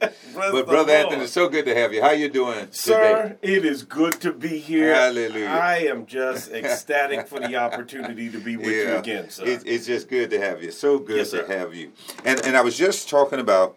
Bless 0.39 0.51
But 0.53 0.57
the 0.67 0.71
brother 0.71 0.93
Lord. 0.93 1.05
Anthony, 1.05 1.23
it's 1.23 1.33
so 1.33 1.49
good 1.49 1.65
to 1.65 1.75
have 1.75 1.93
you. 1.93 2.01
How 2.01 2.11
you 2.11 2.29
doing 2.29 2.53
today? 2.59 2.69
Sir, 2.71 3.37
it 3.41 3.65
is 3.65 3.83
good 3.83 4.13
to 4.21 4.31
be 4.31 4.57
here. 4.57 4.93
Hallelujah. 4.95 5.47
I 5.47 5.79
am 5.79 6.05
just 6.05 6.49
ecstatic 6.53 7.27
for 7.27 7.41
the 7.41 7.57
opportunity 7.57 8.29
to 8.29 8.39
be 8.39 8.55
with 8.55 8.67
you 8.67 8.95
again, 8.95 9.29
sir. 9.29 9.43
It, 9.45 9.63
it's 9.65 9.85
just 9.85 10.07
good 10.07 10.29
to 10.29 10.39
have 10.39 10.63
you. 10.63 10.71
So 10.71 10.97
good 10.97 11.17
Yes, 11.17 11.31
to 11.31 11.45
have 11.45 11.75
you. 11.75 11.91
And 12.23 12.39
and 12.45 12.55
I 12.55 12.61
was 12.61 12.77
just 12.77 13.09
talking 13.09 13.39
about. 13.39 13.75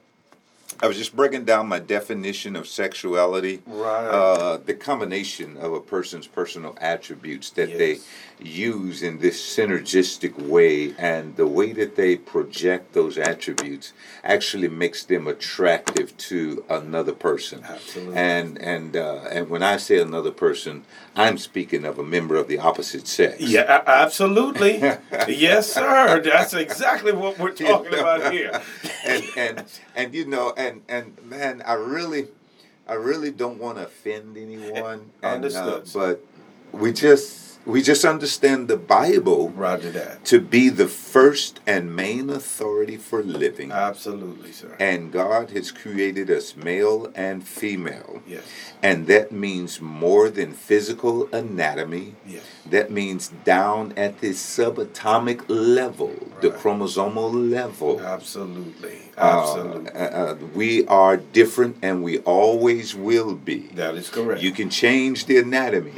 I 0.80 0.88
was 0.88 0.96
just 0.96 1.14
breaking 1.14 1.44
down 1.44 1.68
my 1.68 1.78
definition 1.78 2.56
of 2.56 2.66
sexuality. 2.66 3.62
Right. 3.66 4.06
Uh, 4.08 4.56
the 4.56 4.74
combination 4.74 5.56
of 5.58 5.72
a 5.72 5.80
person's 5.80 6.26
personal 6.26 6.76
attributes 6.80 7.50
that 7.50 7.68
Yes. 7.70 7.78
they 7.78 7.98
use 8.46 9.02
in 9.02 9.18
this 9.18 9.40
synergistic 9.40 10.40
way 10.40 10.94
and 10.98 11.36
the 11.36 11.46
way 11.46 11.72
that 11.72 11.96
they 11.96 12.16
project 12.16 12.92
those 12.92 13.18
attributes 13.18 13.92
actually 14.24 14.68
makes 14.68 15.04
them 15.04 15.26
attractive 15.26 16.16
to 16.16 16.64
another 16.68 17.12
person. 17.12 17.62
Absolutely. 17.64 18.16
And 18.16 18.58
and 18.58 18.96
uh, 18.96 19.24
and 19.30 19.48
when 19.48 19.62
I 19.62 19.76
say 19.76 20.00
another 20.00 20.30
person, 20.30 20.84
I'm 21.16 21.38
speaking 21.38 21.84
of 21.84 21.98
a 21.98 22.04
member 22.04 22.36
of 22.36 22.48
the 22.48 22.58
opposite 22.58 23.06
sex. 23.06 23.40
yeah, 23.40 23.82
absolutely. 23.86 24.78
yes, 25.28 25.72
sir. 25.72 26.20
That's 26.20 26.54
exactly 26.54 27.12
what 27.12 27.38
we're 27.38 27.52
talking 27.52 27.94
about 27.94 28.32
here. 28.32 28.60
and 29.04 29.24
and 29.36 29.64
and 29.94 30.14
you 30.14 30.26
know 30.26 30.52
and 30.56 30.82
and 30.88 31.16
man 31.24 31.62
i 31.66 31.74
really 31.74 32.28
i 32.88 32.94
really 32.94 33.30
don't 33.30 33.58
want 33.58 33.78
to 33.78 33.84
offend 33.84 34.36
anyone 34.36 35.10
and, 35.22 35.24
uh, 35.24 35.28
Understood. 35.28 35.88
but 35.94 36.24
we 36.72 36.92
just 36.92 37.41
we 37.64 37.80
just 37.82 38.04
understand 38.04 38.68
the 38.68 38.76
bible 38.76 39.50
Roger 39.50 39.90
that. 39.90 40.24
to 40.24 40.40
be 40.40 40.68
the 40.68 40.88
first 40.88 41.60
and 41.66 41.94
main 41.94 42.28
authority 42.30 42.96
for 42.96 43.22
living 43.22 43.70
Absolutely, 43.72 44.52
sir. 44.52 44.74
and 44.80 45.12
god 45.12 45.50
has 45.50 45.70
created 45.70 46.30
us 46.30 46.56
male 46.56 47.10
and 47.14 47.46
female 47.46 48.22
Yes. 48.26 48.42
and 48.82 49.06
that 49.06 49.30
means 49.32 49.80
more 49.80 50.28
than 50.30 50.52
physical 50.52 51.28
anatomy 51.32 52.14
Yes. 52.26 52.42
that 52.68 52.90
means 52.90 53.28
down 53.44 53.92
at 53.96 54.20
the 54.20 54.30
subatomic 54.30 55.42
level 55.48 56.12
the 56.40 56.50
chromosomal 56.50 57.30
level 57.50 58.00
Absolutely. 58.00 58.98
uh, 59.16 59.20
Absolutely. 59.20 59.90
uh, 59.92 60.04
uh, 60.22 60.34
we 60.54 60.84
are 60.86 61.16
different 61.16 61.76
and 61.82 62.02
we 62.02 62.18
always 62.20 62.94
will 62.94 63.34
be. 63.34 63.58
that 63.74 63.94
is 63.94 64.08
correct. 64.10 64.42
You 64.42 64.50
can 64.52 64.68
change 64.70 65.26
the 65.26 65.36
anatomy, 65.38 65.92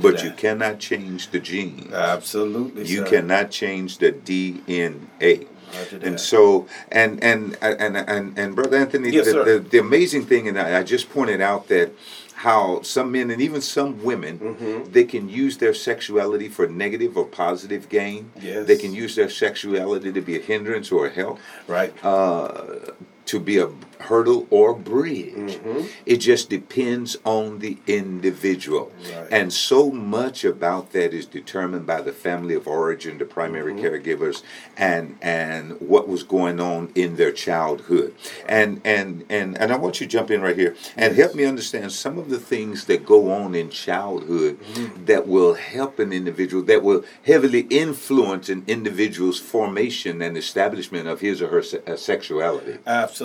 But 0.00 0.22
you 0.22 0.32
cannot 0.32 0.78
change 0.78 1.30
the 1.30 1.40
genes. 1.40 1.92
Absolutely, 1.92 2.86
you 2.86 2.98
sir. 2.98 3.06
cannot 3.06 3.50
change 3.50 3.98
the 3.98 4.12
DNA. 4.12 5.46
That. 5.90 6.02
And 6.02 6.18
so, 6.18 6.66
and 6.90 7.22
and 7.22 7.56
and 7.62 7.96
and 7.96 8.38
and 8.38 8.56
brother 8.56 8.76
Anthony, 8.76 9.10
Yes, 9.10 9.26
the, 9.26 9.44
the, 9.44 9.58
the 9.60 9.78
amazing 9.78 10.26
thing, 10.26 10.48
and 10.48 10.58
I, 10.58 10.80
I 10.80 10.82
just 10.82 11.10
pointed 11.10 11.40
out 11.40 11.68
that 11.68 11.92
how 12.34 12.80
some 12.82 13.12
men 13.12 13.30
and 13.30 13.40
even 13.40 13.60
some 13.60 14.02
women 14.02 14.38
Mm-hmm. 14.38 14.92
they 14.92 15.04
can 15.04 15.28
use 15.28 15.58
their 15.58 15.74
sexuality 15.74 16.48
for 16.48 16.66
negative 16.66 17.16
or 17.16 17.24
positive 17.26 17.88
gain. 17.88 18.32
Yes. 18.40 18.66
They 18.66 18.76
can 18.78 18.94
use 18.94 19.14
their 19.14 19.28
sexuality 19.28 20.10
to 20.12 20.20
be 20.20 20.36
a 20.36 20.40
hindrance 20.40 20.90
or 20.90 21.06
a 21.06 21.10
help 21.10 21.38
right. 21.68 21.92
uh, 22.02 22.92
to 23.30 23.38
be 23.40 23.58
a 23.58 23.68
hurdle 24.00 24.46
or 24.50 24.74
bridge. 24.74 25.34
Mm-hmm. 25.34 25.86
It 26.06 26.16
just 26.18 26.48
depends 26.50 27.16
on 27.24 27.58
the 27.60 27.76
individual. 27.86 28.90
Right. 29.14 29.28
And 29.30 29.52
so 29.52 29.90
much 29.90 30.44
about 30.44 30.92
that 30.92 31.12
is 31.14 31.26
determined 31.26 31.86
by 31.86 32.00
the 32.00 32.12
family 32.12 32.54
of 32.54 32.66
origin, 32.66 33.18
the 33.18 33.24
primary 33.24 33.70
Mm-hmm. 33.72 33.84
caregivers, 33.84 34.42
and 34.76 35.16
and 35.22 35.80
what 35.80 36.08
was 36.08 36.22
going 36.36 36.58
on 36.60 36.90
in 36.94 37.16
their 37.16 37.30
childhood. 37.46 38.14
And 38.48 38.80
and 38.84 39.24
and 39.28 39.56
and 39.60 39.72
I 39.72 39.76
want 39.76 40.00
you 40.00 40.06
to 40.06 40.10
jump 40.16 40.30
in 40.30 40.40
right 40.40 40.56
here 40.56 40.74
and 40.96 41.14
help 41.14 41.34
me 41.34 41.44
understand 41.44 41.92
some 41.92 42.18
of 42.18 42.30
the 42.30 42.38
things 42.52 42.86
that 42.86 43.04
go 43.14 43.30
on 43.32 43.54
in 43.54 43.68
childhood 43.70 44.58
Mm-hmm. 44.60 45.04
that 45.10 45.26
will 45.34 45.54
help 45.54 45.98
an 45.98 46.12
individual, 46.12 46.62
that 46.64 46.82
will 46.82 47.04
heavily 47.30 47.60
influence 47.84 48.48
an 48.48 48.64
individual's 48.66 49.38
formation 49.38 50.20
and 50.22 50.36
establishment 50.36 51.06
of 51.06 51.20
his 51.20 51.40
or 51.42 51.48
her 51.48 51.62
se- 51.62 51.82
uh, 51.86 51.96
sexuality. 51.96 52.78
Absolutely. 52.86 53.19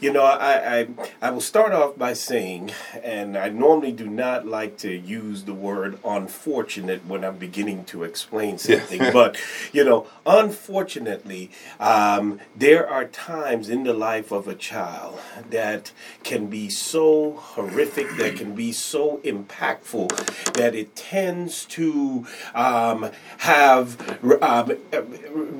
You 0.00 0.12
know, 0.12 0.22
I, 0.24 0.80
I 0.80 0.88
I 1.22 1.30
will 1.30 1.40
start 1.40 1.72
off 1.72 1.96
by 1.96 2.12
saying, 2.14 2.72
and 3.02 3.36
I 3.36 3.48
normally 3.48 3.92
do 3.92 4.06
not 4.08 4.46
like 4.46 4.76
to 4.78 4.90
use 4.90 5.44
the 5.44 5.54
word 5.54 5.98
unfortunate 6.04 7.06
when 7.06 7.24
I'm 7.24 7.36
beginning 7.36 7.84
to 7.86 8.04
explain 8.04 8.58
something, 8.58 9.12
but 9.12 9.36
you 9.72 9.84
know, 9.84 10.06
unfortunately, 10.26 11.50
um, 11.78 12.40
there 12.56 12.88
are 12.88 13.04
times 13.04 13.68
in 13.68 13.84
the 13.84 13.92
life 13.94 14.30
of 14.32 14.46
a 14.48 14.54
child 14.54 15.18
that 15.50 15.92
can 16.22 16.46
be 16.46 16.68
so 16.68 17.32
horrific, 17.54 18.08
that 18.18 18.36
can 18.36 18.54
be 18.54 18.72
so 18.72 19.18
impactful, 19.24 20.08
that 20.54 20.74
it 20.74 20.94
tends 20.96 21.64
to 21.66 22.26
um, 22.54 23.10
have 23.38 23.96
um, 24.42 24.72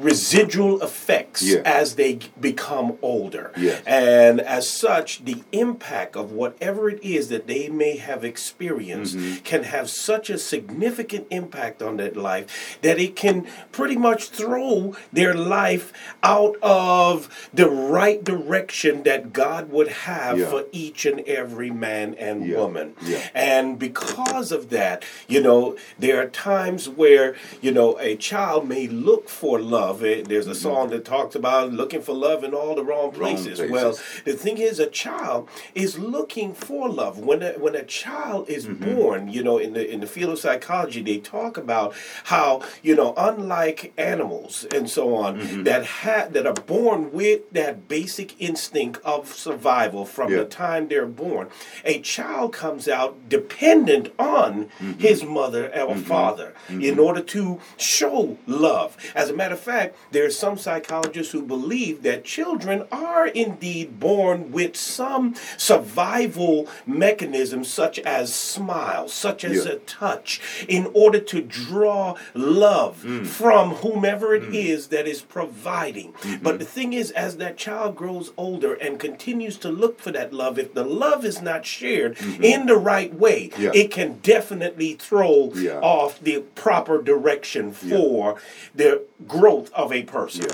residual 0.03 0.83
effects 0.83 1.43
Yeah. 1.43 1.63
as 1.65 1.95
they 1.97 2.19
become 2.41 2.99
older. 3.03 3.53
Yes. 3.61 3.83
And 3.87 4.41
as 4.41 4.69
such, 4.69 5.25
the 5.25 5.43
impact 5.53 6.17
of 6.17 6.33
whatever 6.33 6.89
it 6.89 7.03
is 7.03 7.29
that 7.29 7.47
they 7.47 7.69
may 7.69 7.97
have 7.97 8.25
experienced 8.25 9.17
Mm-hmm. 9.17 9.37
can 9.45 9.63
have 9.65 9.91
such 9.91 10.31
a 10.31 10.39
significant 10.39 11.27
impact 11.31 11.83
on 11.83 11.97
that 11.99 12.17
life 12.17 12.79
that 12.83 12.99
it 12.99 13.17
can 13.17 13.47
pretty 13.73 13.97
much 13.97 14.29
throw 14.31 14.95
their 15.13 15.35
life 15.35 15.93
out 16.23 16.57
of 16.63 17.49
the 17.53 17.69
right 17.69 18.23
direction 18.25 19.03
that 19.05 19.33
God 19.33 19.71
would 19.71 19.89
have 19.89 20.39
Yeah. 20.39 20.47
for 20.51 20.65
each 20.73 21.07
and 21.07 21.21
every 21.21 21.71
man 21.71 22.15
and 22.19 22.47
Yeah. 22.47 22.59
woman. 22.59 22.95
Yeah. 23.05 23.19
And 23.35 23.79
because 23.79 24.53
of 24.53 24.71
that, 24.71 25.05
you 25.29 25.41
know, 25.41 25.77
there 25.99 26.21
are 26.23 26.27
times 26.27 26.89
where, 26.89 27.35
you 27.61 27.73
know, 27.73 27.99
a 28.01 28.17
child 28.17 28.69
may 28.69 28.87
look 28.87 29.29
for 29.29 29.61
love. 29.61 30.05
Eh, 30.05 30.23
There's 30.27 30.47
a 30.47 30.55
song 30.55 30.91
that 30.91 31.05
talks 31.05 31.35
about 31.35 31.73
looking 31.73 32.03
for 32.03 32.15
love 32.15 32.45
in 32.45 32.55
all 32.55 32.75
the 32.75 32.85
wrong 32.85 33.11
places. 33.11 33.40
Places. 33.47 33.71
Well, 33.71 33.99
the 34.25 34.33
thing 34.35 34.59
is, 34.59 34.79
a 34.79 34.87
child 34.87 35.49
is 35.75 35.99
looking 35.99 36.55
for 36.55 36.89
love. 36.89 37.19
When 37.19 37.43
a, 37.43 37.53
when 37.53 37.75
a 37.75 37.85
child 37.85 38.49
is 38.49 38.67
Mm-hmm. 38.67 38.95
born, 38.95 39.29
you 39.29 39.43
know, 39.43 39.59
in 39.59 39.73
the 39.73 39.89
in 39.91 40.01
the 40.01 40.07
field 40.07 40.33
of 40.33 40.39
psychology, 40.39 41.03
they 41.03 41.19
talk 41.19 41.57
about 41.57 41.95
how 42.25 42.63
you 42.83 42.95
know, 42.95 43.15
unlike 43.17 43.93
animals 43.97 44.67
and 44.75 44.89
so 44.89 45.15
on, 45.17 45.31
Mm-hmm. 45.41 45.63
that 45.65 45.85
have 45.85 46.33
that 46.35 46.47
are 46.47 46.53
born 46.55 47.11
with 47.13 47.51
that 47.53 47.89
basic 47.89 48.41
instinct 48.41 49.01
of 49.05 49.29
survival 49.33 50.05
from 50.05 50.31
Yeah. 50.31 50.39
the 50.39 50.45
time 50.45 50.89
they're 50.89 51.07
born, 51.07 51.49
a 51.85 52.01
child 52.01 52.53
comes 52.53 52.87
out 52.89 53.29
dependent 53.29 54.13
on 54.19 54.51
Mm-hmm. 54.81 54.99
his 55.01 55.25
mother 55.25 55.65
or 55.81 55.97
father 55.97 56.55
in 56.69 56.99
order 56.99 57.21
to 57.21 57.61
show 57.77 58.37
love. 58.47 58.97
As 59.15 59.31
a 59.31 59.35
matter 59.35 59.55
of 59.55 59.61
fact, 59.61 59.97
there 60.13 60.25
are 60.25 60.31
some 60.31 60.57
psychologists 60.59 61.33
who 61.33 61.43
believe 61.43 62.03
that 62.03 62.25
children 62.25 62.85
are 62.93 63.27
indeed 63.35 63.99
born 64.01 64.51
with 64.53 64.77
some 64.77 65.35
survival 65.57 66.69
mechanism, 66.87 67.65
such 67.65 67.99
as 68.01 68.35
smile, 68.35 69.09
such 69.09 69.45
as 69.45 69.65
Yeah. 69.65 69.73
a 69.73 69.77
touch, 69.77 70.41
in 70.69 70.89
order 70.95 71.19
to 71.21 71.41
draw 71.41 72.15
love 72.35 73.03
Mm. 73.05 73.27
from 73.27 73.75
whomever 73.77 74.35
it 74.35 74.55
is 74.55 74.89
that 74.89 75.07
is 75.07 75.23
providing. 75.23 76.13
Mm-hmm. 76.13 76.43
But 76.43 76.59
the 76.59 76.65
thing 76.65 76.93
is, 76.93 77.11
as 77.13 77.37
that 77.39 77.57
child 77.57 77.97
grows 77.97 78.33
older 78.37 78.75
and 78.75 78.99
continues 78.99 79.57
to 79.59 79.69
look 79.71 80.01
for 80.01 80.11
that 80.13 80.33
love, 80.33 80.59
if 80.59 80.75
the 80.75 80.85
love 80.85 81.25
is 81.25 81.41
not 81.43 81.65
shared 81.67 82.17
in 82.41 82.67
the 82.67 82.77
right 82.77 83.13
way, 83.15 83.49
Mm-hmm. 83.51 83.63
Yeah. 83.63 83.71
it 83.75 83.91
can 83.91 84.19
definitely 84.23 84.95
throw 84.95 85.53
Yeah. 85.55 85.81
off 85.81 86.21
the 86.21 86.41
proper 86.55 87.01
direction 87.03 87.73
for 87.73 88.37
the 88.75 89.03
growth 89.27 89.71
of 89.75 89.93
a 89.93 90.03
person. 90.03 90.47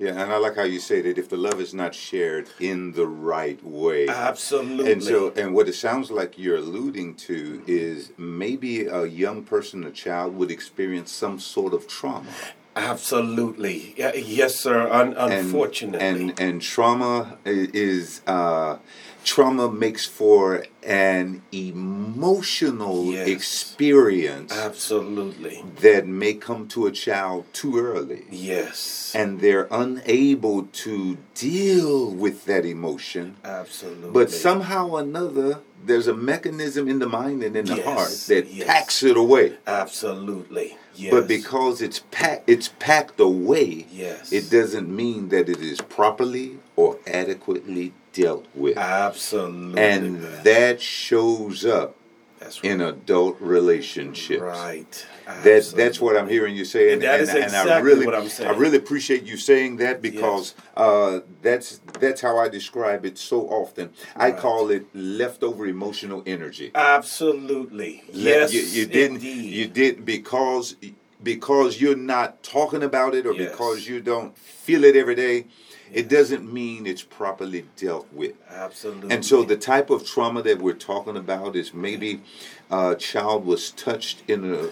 Yeah. 0.00 0.12
And 0.12 0.32
I 0.32 0.38
like 0.38 0.56
how 0.56 0.62
you 0.62 0.80
say 0.80 1.02
that 1.02 1.18
if 1.18 1.28
the 1.28 1.36
love 1.36 1.60
is 1.60 1.74
not 1.74 1.94
shared 1.94 2.48
in 2.58 2.92
the 2.92 3.06
right 3.06 3.62
way. 3.62 4.08
Absolutely. 4.08 4.92
And 4.92 5.02
so, 5.02 5.30
and 5.36 5.54
what 5.54 5.68
it 5.68 5.74
sounds 5.74 6.10
like 6.10 6.38
you're 6.38 6.56
alluding 6.56 7.16
to 7.16 7.62
is 7.66 8.10
maybe 8.16 8.86
a 8.86 9.04
young 9.04 9.44
person, 9.44 9.84
a 9.84 9.90
child, 9.90 10.34
would 10.36 10.50
experience 10.50 11.12
some 11.12 11.38
sort 11.38 11.74
of 11.74 11.86
trauma. 11.86 12.32
Absolutely. 12.76 13.94
Yes, 13.96 14.56
sir. 14.56 14.88
Un- 14.90 15.14
unfortunately. 15.16 16.06
and 16.06 16.40
and 16.40 16.62
trauma 16.62 17.38
is 17.44 18.22
uh, 18.26 18.76
trauma 19.24 19.70
makes 19.70 20.06
for 20.06 20.64
an 20.82 21.42
emotional 21.52 23.12
Yes. 23.12 23.28
experience 23.28 24.52
Absolutely. 24.52 25.62
that 25.80 26.06
may 26.06 26.34
come 26.34 26.68
to 26.68 26.86
a 26.86 26.90
child 26.92 27.44
too 27.52 27.78
early. 27.78 28.24
Yes. 28.30 29.12
and 29.14 29.40
they're 29.40 29.66
unable 29.70 30.62
to 30.84 31.18
deal 31.34 32.10
with 32.12 32.44
that 32.46 32.64
emotion. 32.64 33.36
Absolutely. 33.44 34.10
But 34.12 34.30
somehow 34.30 34.88
or 34.90 35.00
another, 35.00 35.60
there's 35.84 36.06
a 36.08 36.14
mechanism 36.14 36.88
in 36.88 36.98
the 36.98 37.08
mind 37.08 37.42
and 37.42 37.56
in 37.56 37.64
the 37.66 37.76
Yes, 37.76 37.84
heart 37.84 38.10
that 38.28 38.52
yes. 38.52 38.66
packs 38.66 39.02
it 39.02 39.16
away. 39.16 39.54
Absolutely. 39.66 40.76
Yes. 40.94 41.12
But 41.12 41.26
because 41.28 41.80
it's 41.80 42.00
packed, 42.10 42.48
it's 42.48 42.68
packed 42.78 43.18
away. 43.20 43.86
Yes. 43.90 44.32
It 44.32 44.50
doesn't 44.50 44.88
mean 44.94 45.28
that 45.30 45.48
it 45.48 45.60
is 45.60 45.80
properly 45.80 46.58
or 46.76 46.98
adequately 47.06 47.92
dealt 48.12 48.46
with, 48.54 48.76
Absolutely. 48.76 49.80
and 49.80 50.22
man. 50.22 50.42
that 50.42 50.80
shows 50.82 51.64
up 51.64 51.96
That's 52.40 52.62
right. 52.62 52.72
in 52.72 52.80
adult 52.80 53.36
relationships. 53.40 54.42
Right. 54.42 55.06
That's 55.42 55.72
that's 55.72 56.00
what 56.00 56.16
I'm 56.16 56.28
hearing 56.28 56.54
you 56.56 56.64
say, 56.64 56.92
and, 56.92 57.02
And 57.02 57.02
that 57.02 57.20
and, 57.36 57.44
is 57.46 57.52
and 57.54 57.70
I 57.70 57.78
really, 57.78 58.06
what 58.06 58.14
I'm 58.14 58.28
saying. 58.28 58.50
I 58.50 58.56
really 58.56 58.76
appreciate 58.78 59.24
you 59.24 59.36
saying 59.36 59.76
that 59.78 60.00
because 60.02 60.54
uh, 60.76 61.20
that's 61.42 61.80
that's 61.98 62.20
how 62.20 62.38
I 62.38 62.48
describe 62.48 63.04
it 63.04 63.18
so 63.18 63.48
often. 63.48 63.90
I 64.16 64.32
call 64.32 64.70
it 64.70 64.86
leftover 64.94 65.66
emotional 65.66 66.22
energy. 66.26 66.70
Absolutely. 66.74 68.02
Le- 68.12 68.20
Yes. 68.22 68.52
you, 68.52 68.60
you 68.62 68.86
didn't, 68.86 69.16
Indeed. 69.16 69.52
you 69.52 69.66
did 69.66 70.04
because 70.04 70.76
because 71.22 71.80
you're 71.80 71.96
not 71.96 72.42
talking 72.42 72.82
about 72.82 73.14
it 73.14 73.26
or 73.26 73.34
Yes. 73.34 73.50
because 73.50 73.86
you 73.88 74.00
don't 74.00 74.36
feel 74.38 74.84
it 74.84 74.96
every 74.96 75.14
day. 75.14 75.46
It 75.92 76.08
doesn't 76.08 76.50
mean 76.52 76.86
it's 76.86 77.02
properly 77.02 77.66
dealt 77.76 78.06
with. 78.12 78.34
Absolutely. 78.48 79.10
And 79.10 79.26
so 79.26 79.42
the 79.42 79.56
type 79.56 79.90
of 79.90 80.06
trauma 80.06 80.40
that 80.42 80.62
we're 80.62 80.72
talking 80.74 81.16
about 81.16 81.56
is 81.56 81.74
maybe 81.74 82.22
a 82.70 82.94
child 82.94 83.44
was 83.44 83.72
touched 83.72 84.22
in 84.28 84.54
a 84.54 84.68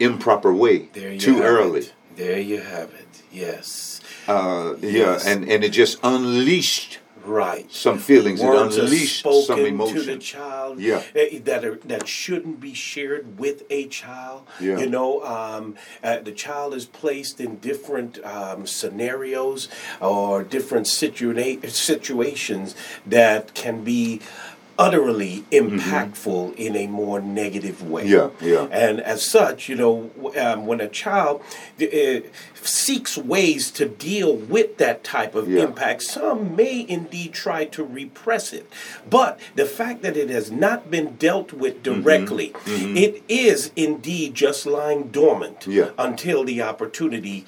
improper 0.00 0.52
way 0.52 0.88
there 0.92 1.12
you 1.12 1.18
too 1.20 1.42
early. 1.42 1.80
It. 1.80 1.92
There 2.16 2.38
you 2.40 2.60
have 2.60 2.90
it. 2.94 3.22
Yes. 3.30 4.00
Uh, 4.26 4.74
Yes. 4.80 5.24
Yeah, 5.24 5.32
and, 5.32 5.48
and 5.48 5.64
it 5.64 5.70
just 5.70 5.98
unleashed 6.02 6.98
Right. 7.24 7.70
some 7.70 7.98
feelings. 7.98 8.40
Words 8.40 8.76
it 8.78 8.84
unleashed 8.84 9.22
some 9.22 9.58
to 9.58 10.02
the 10.02 10.16
child 10.16 10.80
Yeah. 10.80 11.02
eh, 11.14 11.38
that 11.44 11.62
are, 11.64 11.74
that 11.84 12.08
shouldn't 12.08 12.58
be 12.58 12.72
shared 12.72 13.38
with 13.38 13.64
a 13.68 13.86
child. 13.88 14.46
Yeah. 14.58 14.78
You 14.78 14.88
know, 14.88 15.22
um, 15.24 15.74
uh, 16.02 16.20
the 16.20 16.32
child 16.32 16.72
is 16.74 16.86
placed 16.86 17.38
in 17.38 17.56
different 17.58 18.24
um, 18.24 18.66
scenarios 18.66 19.68
or 20.00 20.42
different 20.42 20.86
situa- 20.86 21.68
situations 21.70 22.74
that 23.06 23.52
can 23.54 23.84
be 23.84 24.20
utterly 24.78 25.44
impactful 25.50 26.54
in 26.54 26.76
a 26.76 26.86
more 26.86 27.20
negative 27.20 27.82
way. 27.82 28.06
Mm-hmm. 28.06 28.44
Yeah, 28.46 28.52
yeah. 28.52 28.68
And 28.70 29.00
as 29.00 29.28
such, 29.28 29.68
you 29.68 29.74
know, 29.74 30.10
um, 30.40 30.66
when 30.66 30.80
a 30.80 30.88
child 30.88 31.42
uh, 31.82 32.20
seeks 32.62 33.18
ways 33.18 33.72
to 33.72 33.88
deal 33.88 34.36
with 34.36 34.76
that 34.78 35.02
type 35.02 35.34
of 35.34 35.48
Yeah. 35.50 35.64
impact, 35.64 36.02
some 36.02 36.54
may 36.54 36.86
indeed 36.88 37.32
try 37.32 37.64
to 37.64 37.82
repress 37.82 38.52
it. 38.52 38.70
But 39.10 39.40
the 39.56 39.66
fact 39.66 40.02
that 40.02 40.16
it 40.16 40.30
has 40.30 40.50
not 40.52 40.90
been 40.90 41.16
dealt 41.16 41.52
with 41.52 41.82
Mm-hmm. 41.82 42.02
directly, 42.02 42.52
it 42.66 43.22
is 43.28 43.72
indeed 43.74 44.34
just 44.34 44.64
lying 44.64 45.08
dormant 45.08 45.66
Yeah. 45.66 45.90
until 45.98 46.44
the 46.44 46.62
opportunity 46.62 47.44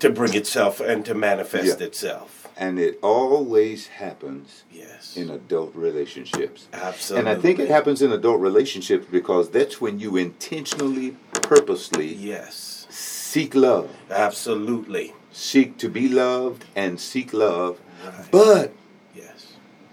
to 0.00 0.10
bring 0.10 0.34
itself 0.34 0.80
and 0.80 1.04
to 1.06 1.14
manifest 1.14 1.80
Yeah. 1.80 1.86
itself. 1.86 2.45
And 2.58 2.78
it 2.78 2.98
always 3.02 3.86
happens 3.88 4.64
Yes. 4.72 5.14
in 5.16 5.28
adult 5.30 5.74
relationships. 5.74 6.68
Absolutely. 6.72 7.30
And 7.30 7.38
I 7.38 7.40
think 7.40 7.58
it 7.58 7.68
happens 7.68 8.00
in 8.00 8.12
adult 8.12 8.40
relationships 8.40 9.06
because 9.10 9.50
that's 9.50 9.78
when 9.80 10.00
you 10.00 10.16
intentionally, 10.16 11.16
purposely 11.32 12.14
Yes. 12.14 12.86
seek 12.88 13.54
love, 13.54 13.90
Absolutely. 14.10 15.12
seek 15.32 15.76
to 15.78 15.88
be 15.90 16.08
loved 16.08 16.64
and 16.74 16.98
seek 16.98 17.32
love. 17.34 17.78
Right. 18.04 18.30
But. 18.30 18.72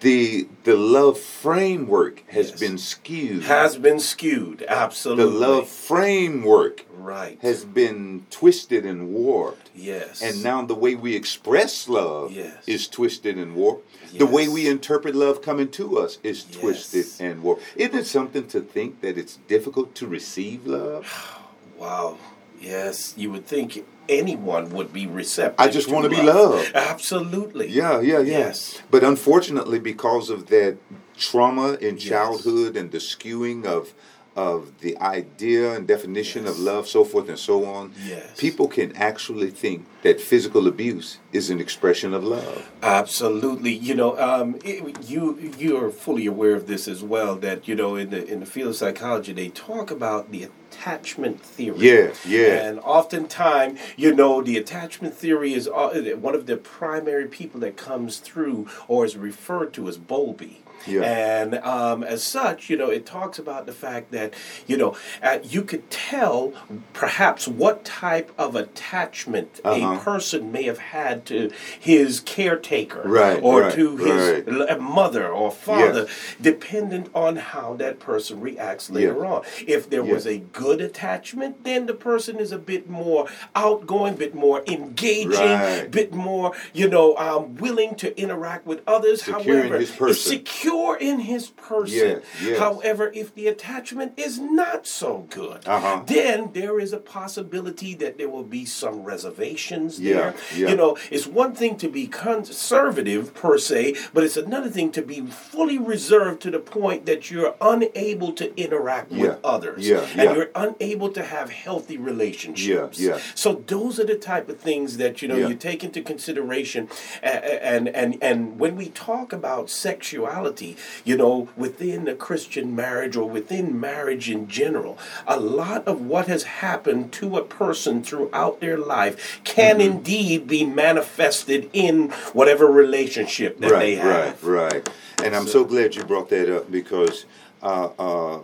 The 0.03 0.47
the 0.65 0.75
love 0.75 1.17
framework 1.19 2.23
has 2.29 2.51
Yes. 2.51 2.59
been 2.59 2.77
skewed. 2.77 3.43
Has 3.43 3.75
been 3.77 3.99
skewed. 3.99 4.63
Absolutely. 4.67 5.23
The 5.25 5.29
love 5.47 5.67
framework 5.67 6.85
Right. 6.95 7.37
has 7.41 7.65
been 7.65 8.25
twisted 8.29 8.85
and 8.85 9.09
warped. 9.13 9.69
yes. 9.75 10.21
And 10.21 10.43
now 10.43 10.63
the 10.65 10.75
way 10.75 10.93
we 10.95 11.15
express 11.15 11.89
love 11.89 12.31
Yes. 12.31 12.53
is 12.67 12.87
twisted 12.87 13.37
and 13.37 13.55
warped. 13.55 13.87
The 14.17 14.25
way 14.27 14.47
we 14.47 14.67
interpret 14.67 15.15
love 15.15 15.41
coming 15.41 15.69
to 15.71 15.97
us 15.97 16.19
is 16.23 16.45
Yes. 16.51 16.59
twisted 16.61 17.05
and 17.19 17.41
warped. 17.41 17.63
Isn't 17.75 17.95
it 17.97 18.05
something 18.07 18.45
to 18.47 18.61
think 18.61 19.01
that 19.01 19.17
it's 19.17 19.39
difficult 19.47 19.95
to 19.95 20.05
receive 20.07 20.67
love? 20.67 21.07
Wow. 21.79 22.17
Yes, 22.61 23.13
you 23.17 23.29
would 23.31 23.45
think 23.45 23.83
anyone 24.09 24.69
would 24.71 24.91
be 24.93 25.07
receptive. 25.07 25.59
I 25.59 25.69
just 25.69 25.89
want 25.89 26.03
to 26.05 26.09
be 26.09 26.21
loved. 26.21 26.71
Absolutely. 26.75 27.69
Yeah, 27.69 27.99
yeah, 28.01 28.19
yeah. 28.19 28.37
Yes. 28.39 28.81
But 28.91 29.03
unfortunately, 29.03 29.79
because 29.79 30.29
of 30.29 30.47
that 30.47 30.77
trauma 31.17 31.73
in 31.73 31.95
Yes. 31.95 32.03
childhood 32.03 32.75
and 32.75 32.91
the 32.91 32.97
skewing 32.97 33.65
of 33.65 33.93
of 34.35 34.79
the 34.79 34.97
idea 34.97 35.73
and 35.73 35.87
definition 35.87 36.47
of 36.47 36.57
love, 36.59 36.87
so 36.87 37.03
forth 37.03 37.29
and 37.29 37.37
so 37.37 37.65
on, 37.65 37.93
Yes. 38.05 38.33
people 38.37 38.67
can 38.67 38.95
actually 38.95 39.51
think 39.51 39.85
that 40.01 40.19
physical 40.19 40.67
abuse 40.67 41.19
is 41.31 41.49
an 41.49 41.59
expression 41.61 42.13
of 42.13 42.23
love. 42.23 42.69
Absolutely. 42.81 43.71
You 43.73 43.95
know, 43.95 44.19
um, 44.19 44.59
it, 44.63 45.09
you 45.09 45.53
you 45.57 45.77
are 45.77 45.89
fully 45.91 46.25
aware 46.25 46.55
of 46.55 46.67
this 46.67 46.87
as 46.87 47.03
well. 47.03 47.35
That 47.35 47.67
you 47.67 47.75
know, 47.75 47.95
in 47.95 48.09
the 48.09 48.25
in 48.25 48.39
the 48.39 48.45
field 48.45 48.69
of 48.69 48.75
psychology, 48.75 49.33
they 49.33 49.49
talk 49.49 49.91
about 49.91 50.31
the 50.31 50.43
attachment 50.43 51.39
theory. 51.41 51.77
Yeah, 51.77 52.13
yeah. 52.25 52.65
And 52.67 52.79
oftentimes, 52.79 53.79
you 53.95 54.13
know, 54.15 54.41
the 54.41 54.57
attachment 54.57 55.13
theory 55.13 55.53
is 55.53 55.67
uh, 55.67 56.15
one 56.19 56.33
of 56.35 56.47
the 56.47 56.57
primary 56.57 57.27
people 57.27 57.59
that 57.61 57.77
comes 57.77 58.17
through 58.17 58.67
or 58.87 59.05
is 59.05 59.15
referred 59.15 59.73
to 59.73 59.87
as 59.87 59.97
Bowlby. 59.97 60.62
Yeah. 60.87 61.01
And 61.03 61.55
um, 61.55 62.03
as 62.03 62.23
such, 62.23 62.69
you 62.69 62.77
know, 62.77 62.89
it 62.89 63.05
talks 63.05 63.39
about 63.39 63.65
the 63.65 63.71
fact 63.73 64.11
that, 64.11 64.33
you 64.67 64.77
know, 64.77 64.95
uh, 65.21 65.39
you 65.43 65.61
could 65.63 65.89
tell 65.89 66.53
perhaps 66.93 67.47
what 67.47 67.85
type 67.85 68.31
of 68.37 68.55
attachment 68.55 69.59
Uh-huh. 69.63 69.93
a 69.95 69.99
person 69.99 70.51
may 70.51 70.63
have 70.63 70.77
had 70.79 71.25
to 71.27 71.51
his 71.79 72.19
caretaker 72.19 73.01
Right, 73.05 73.39
or 73.41 73.61
right, 73.61 73.73
to 73.73 73.97
his 73.97 74.43
right. 74.47 74.79
mother 74.81 75.27
or 75.29 75.51
father, 75.51 76.07
dependent 76.41 77.09
on 77.13 77.35
how 77.37 77.75
that 77.75 77.99
person 77.99 78.39
reacts 78.41 78.89
later 78.89 79.25
on. 79.25 79.43
If 79.65 79.89
there 79.89 80.03
was 80.03 80.25
a 80.25 80.37
good 80.39 80.81
attachment, 80.81 81.63
then 81.63 81.85
the 81.85 81.93
person 81.93 82.39
is 82.39 82.51
a 82.51 82.57
bit 82.57 82.89
more 82.89 83.27
outgoing, 83.55 84.15
bit 84.15 84.35
more 84.35 84.63
engaging, 84.67 85.89
bit 85.91 86.13
more, 86.13 86.51
you 86.73 86.87
know, 86.89 87.15
um, 87.17 87.55
willing 87.55 87.95
to 87.95 88.07
interact 88.19 88.65
with 88.65 88.81
others. 88.87 89.23
Securing 89.23 89.59
However, 89.63 89.79
his 89.79 89.91
person. 89.91 90.31
securing 90.31 90.72
secure 90.73 90.97
in 90.97 91.19
his 91.21 91.49
person. 91.49 91.93
Yes, 91.97 92.21
yes. 92.43 92.59
However, 92.59 93.11
if 93.13 93.33
the 93.35 93.47
attachment 93.47 94.13
is 94.17 94.39
not 94.39 94.85
so 94.87 95.25
good, 95.29 95.61
Uh-huh. 95.65 96.03
then 96.05 96.49
there 96.53 96.79
is 96.79 96.93
a 96.93 96.97
possibility 96.97 97.93
that 97.95 98.17
there 98.17 98.29
will 98.29 98.43
be 98.43 98.65
some 98.65 99.03
reservations 99.03 99.99
Yeah, 99.99 100.13
there. 100.13 100.33
yeah. 100.55 100.69
You 100.69 100.75
know, 100.75 100.97
it's 101.11 101.27
one 101.27 101.53
thing 101.53 101.75
to 101.77 101.87
be 101.89 102.07
conservative 102.07 103.33
per 103.33 103.57
se, 103.57 103.95
but 104.13 104.23
it's 104.23 104.37
another 104.37 104.69
thing 104.69 104.91
to 104.91 105.01
be 105.01 105.21
fully 105.21 105.77
reserved 105.77 106.41
to 106.43 106.51
the 106.51 106.59
point 106.59 107.05
that 107.05 107.29
you're 107.31 107.55
unable 107.61 108.31
to 108.33 108.45
interact 108.59 109.11
Yeah, 109.11 109.21
with 109.21 109.35
others. 109.43 109.89
and 109.89 110.35
you're 110.35 110.51
unable 110.55 111.09
to 111.09 111.23
have 111.23 111.49
healthy 111.49 111.97
relationships. 111.97 113.01
So 113.35 113.63
those 113.67 113.99
are 113.99 114.05
the 114.13 114.15
type 114.33 114.47
of 114.49 114.57
things 114.59 114.97
that 114.97 115.21
you 115.21 115.27
know 115.27 115.35
you 115.49 115.55
take 115.55 115.83
into 115.83 116.01
consideration, 116.01 116.89
and 117.21 117.87
and 118.01 118.11
and 118.21 118.59
when 118.59 118.73
we 118.75 118.87
talk 118.89 119.33
about 119.33 119.69
sexuality, 119.69 120.62
you 121.03 121.15
know, 121.17 121.49
within 121.57 122.07
a 122.07 122.15
Christian 122.15 122.75
marriage 122.75 123.15
or 123.15 123.27
within 123.29 123.79
marriage 123.79 124.29
in 124.29 124.47
general, 124.47 124.97
a 125.27 125.39
lot 125.39 125.87
of 125.87 126.01
what 126.01 126.27
has 126.27 126.43
happened 126.43 127.11
to 127.13 127.37
a 127.37 127.43
person 127.43 128.03
throughout 128.03 128.59
their 128.59 128.77
life 128.77 129.41
can 129.43 129.77
Mm-hmm. 129.77 129.91
indeed 129.97 130.47
be 130.47 130.63
manifested 130.65 131.69
in 131.73 132.09
whatever 132.33 132.65
relationship 132.67 133.59
that 133.59 133.69
they 133.79 133.95
right, 133.95 134.03
have. 134.03 134.43
right, 134.43 134.73
right. 134.73 134.89
And 135.23 135.35
I'm 135.35 135.47
so 135.47 135.63
glad 135.63 135.95
you 135.95 136.03
brought 136.03 136.29
that 136.29 136.47
up 136.55 136.69
because 136.71 137.25
uh, 137.61 137.89
uh, 137.97 138.39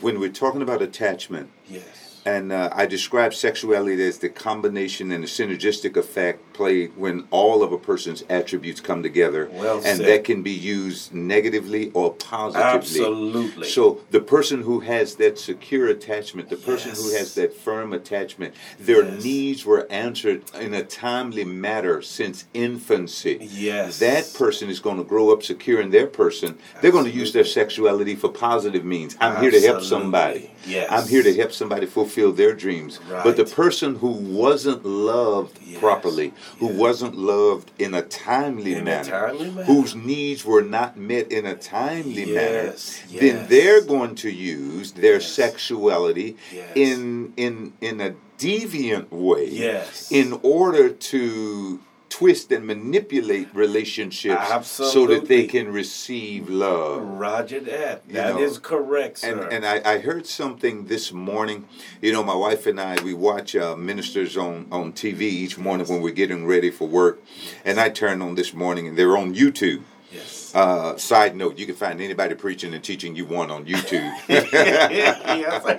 when 0.00 0.18
we're 0.20 0.30
talking 0.44 0.62
about 0.62 0.82
attachment, 0.82 1.50
Yes. 1.68 2.05
And 2.26 2.52
uh, 2.52 2.68
I 2.72 2.86
describe 2.86 3.32
sexuality 3.32 4.02
as 4.04 4.18
the 4.18 4.28
combination 4.28 5.12
and 5.12 5.22
the 5.22 5.28
synergistic 5.28 5.96
effect 5.96 6.52
played 6.52 6.96
when 6.96 7.28
all 7.30 7.62
of 7.62 7.70
a 7.70 7.78
person's 7.78 8.24
attributes 8.28 8.80
come 8.80 9.00
together, 9.02 9.48
Well 9.52 9.76
and 9.76 9.98
said. 9.98 10.06
that 10.06 10.24
can 10.24 10.42
be 10.42 10.50
used 10.50 11.14
negatively 11.14 11.92
or 11.92 12.12
positively. 12.14 12.66
Absolutely. 12.78 13.68
So 13.68 14.00
the 14.10 14.20
person 14.20 14.62
who 14.62 14.80
has 14.80 15.14
that 15.16 15.38
secure 15.38 15.86
attachment, 15.86 16.50
the 16.50 16.56
person 16.56 16.90
who 16.90 17.14
has 17.16 17.34
that 17.36 17.54
firm 17.54 17.92
attachment, 17.92 18.54
their 18.80 19.04
Yes. 19.04 19.22
needs 19.24 19.64
were 19.64 19.86
answered 19.88 20.42
in 20.60 20.74
a 20.74 20.82
timely 20.82 21.44
manner 21.44 22.02
since 22.02 22.46
infancy. 22.54 23.38
Yes. 23.52 24.00
That 24.00 24.32
person 24.34 24.68
is 24.68 24.80
going 24.80 24.96
to 24.96 25.04
grow 25.04 25.32
up 25.32 25.44
secure 25.44 25.80
in 25.80 25.90
their 25.90 26.08
person. 26.08 26.58
They're 26.82 26.90
going 26.90 27.04
to 27.04 27.10
use 27.22 27.32
their 27.32 27.44
sexuality 27.44 28.16
for 28.16 28.30
positive 28.30 28.84
means. 28.84 29.16
I'm 29.20 29.40
here 29.40 29.52
to 29.52 29.60
help 29.60 29.82
somebody. 29.82 30.50
Yes. 30.66 30.88
I'm 30.90 31.06
here 31.06 31.22
to 31.22 31.32
help 31.36 31.52
somebody 31.52 31.86
fulfill 31.86 32.15
their 32.16 32.54
dreams. 32.54 32.98
But 33.24 33.36
the 33.36 33.44
person 33.44 33.96
who 33.96 34.08
wasn't 34.08 34.84
loved 34.84 35.58
Yes. 35.64 35.78
properly, 35.80 36.32
who 36.58 36.68
wasn't 36.68 37.14
loved 37.16 37.70
in 37.78 37.92
a 37.94 38.02
timely 38.02 38.72
In 38.72 38.80
a 38.80 38.84
manner, 38.84 39.10
timely 39.10 39.50
manner. 39.50 39.64
whose 39.64 39.94
needs 39.94 40.44
were 40.44 40.62
not 40.62 40.96
met 40.96 41.30
in 41.30 41.44
a 41.46 41.54
timely 41.54 42.24
manner, 42.24 42.64
Yes, 42.72 43.02
then 43.12 43.46
they're 43.48 43.82
going 43.82 44.14
to 44.16 44.30
use 44.30 44.92
their 44.92 45.14
Yes. 45.20 45.26
sexuality 45.26 46.36
Yes. 46.54 46.70
in 46.74 47.32
in 47.36 47.72
in 47.80 48.00
a 48.00 48.14
deviant 48.38 49.10
way 49.10 49.48
Yes. 49.50 50.08
in 50.10 50.38
order 50.42 50.88
to 50.88 51.80
twist 52.08 52.52
and 52.52 52.66
manipulate 52.66 53.48
relationships 53.54 54.70
so 54.70 55.06
that 55.06 55.28
they 55.28 55.46
can 55.46 55.72
receive 55.72 56.48
love. 56.48 57.02
Roger 57.02 57.60
that. 57.60 58.02
You 58.08 58.14
That 58.14 58.40
is 58.40 58.54
know, 58.54 58.60
correct, 58.60 59.18
sir. 59.18 59.42
And, 59.48 59.52
and 59.52 59.66
I, 59.66 59.94
I 59.94 59.98
heard 59.98 60.26
something 60.26 60.86
this 60.86 61.12
morning. 61.12 61.66
You 62.00 62.12
know, 62.12 62.22
my 62.22 62.34
wife 62.34 62.66
and 62.66 62.80
I, 62.80 63.02
we 63.02 63.14
watch 63.14 63.54
uh, 63.56 63.76
ministers 63.76 64.36
on, 64.36 64.66
on 64.70 64.92
TV 64.92 65.22
each 65.22 65.58
morning 65.58 65.86
when 65.86 66.00
we're 66.00 66.14
getting 66.14 66.46
ready 66.46 66.70
for 66.70 66.88
work. 66.88 67.22
And 67.64 67.78
I 67.80 67.88
turned 67.88 68.22
on 68.22 68.34
this 68.34 68.54
morning 68.54 68.88
and 68.88 68.96
they're 68.96 69.16
on 69.16 69.34
YouTube. 69.34 69.82
Yes. 70.12 70.54
Uh, 70.54 70.96
side 70.96 71.36
note, 71.36 71.58
you 71.58 71.66
can 71.66 71.74
find 71.74 72.00
anybody 72.00 72.34
preaching 72.34 72.72
and 72.74 72.82
teaching 72.82 73.14
you 73.16 73.26
want 73.26 73.50
on 73.50 73.64
YouTube. 73.66 74.10
yes, 74.28 75.72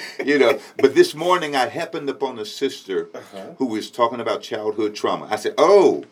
you 0.24 0.38
know, 0.38 0.58
but 0.78 0.94
this 0.94 1.14
morning 1.14 1.56
I 1.56 1.66
happened 1.66 2.08
upon 2.08 2.38
a 2.38 2.44
sister 2.44 3.08
Uh-huh. 3.14 3.54
who 3.58 3.66
was 3.66 3.90
talking 3.90 4.20
about 4.20 4.42
childhood 4.42 4.94
trauma. 4.94 5.26
I 5.30 5.36
said, 5.36 5.54
Oh, 5.58 6.04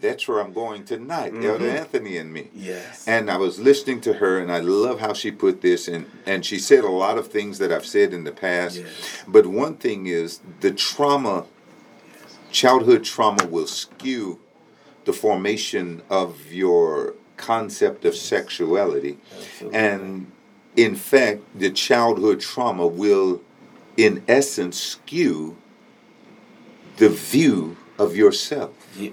that's 0.00 0.26
where 0.26 0.40
I'm 0.40 0.54
going 0.54 0.84
tonight, 0.86 1.34
Elder 1.34 1.68
Anthony 1.68 2.16
and 2.16 2.32
me. 2.32 2.44
Mm-hmm. 2.44 2.64
Yes. 2.64 3.06
And 3.06 3.30
I 3.30 3.36
was 3.36 3.58
listening 3.58 4.00
to 4.02 4.14
her, 4.14 4.38
and 4.38 4.50
I 4.50 4.60
love 4.60 5.00
how 5.00 5.12
she 5.12 5.30
put 5.30 5.60
this, 5.60 5.88
and, 5.88 6.06
and 6.24 6.46
she 6.46 6.58
said 6.58 6.84
a 6.84 6.88
lot 6.90 7.18
of 7.18 7.28
things 7.28 7.58
that 7.58 7.70
I've 7.70 7.84
said 7.84 8.14
in 8.14 8.24
the 8.24 8.32
past. 8.32 8.78
Yes. 8.78 9.24
But 9.28 9.46
one 9.46 9.76
thing 9.76 10.06
is 10.06 10.40
the 10.60 10.70
trauma, 10.70 11.44
childhood 12.50 13.04
trauma 13.04 13.46
will 13.46 13.66
skew 13.66 14.40
the 15.10 15.16
formation 15.16 16.02
of 16.08 16.52
your 16.52 17.14
concept 17.36 18.04
of 18.04 18.14
sexuality. 18.14 19.18
Absolutely. 19.36 19.78
And 19.78 20.30
in 20.76 20.94
fact, 20.94 21.40
the 21.54 21.70
childhood 21.70 22.40
trauma 22.40 22.86
will, 22.86 23.40
in 23.96 24.22
essence, 24.28 24.80
skew 24.80 25.56
the 26.98 27.08
view 27.08 27.76
of 27.98 28.16
yourself. 28.16 28.70
Yeah. 28.96 29.10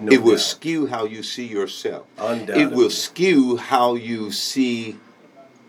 No 0.00 0.12
it 0.12 0.22
will 0.22 0.32
doubt. 0.32 0.40
skew 0.40 0.86
how 0.86 1.04
you 1.06 1.22
see 1.22 1.46
yourself. 1.46 2.06
It 2.18 2.70
will 2.70 2.90
skew 2.90 3.56
how 3.56 3.94
you 3.94 4.30
see 4.30 4.98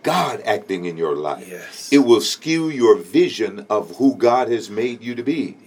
God 0.03 0.41
acting 0.45 0.85
in 0.85 0.97
your 0.97 1.15
life. 1.15 1.47
Yes. 1.47 1.91
It 1.91 1.99
will 1.99 2.21
skew 2.21 2.69
your 2.69 2.97
vision 2.97 3.65
of 3.69 3.95
who 3.95 4.15
God 4.15 4.51
has 4.51 4.69
made 4.69 5.01
you 5.01 5.15
to 5.15 5.23
be. 5.23 5.57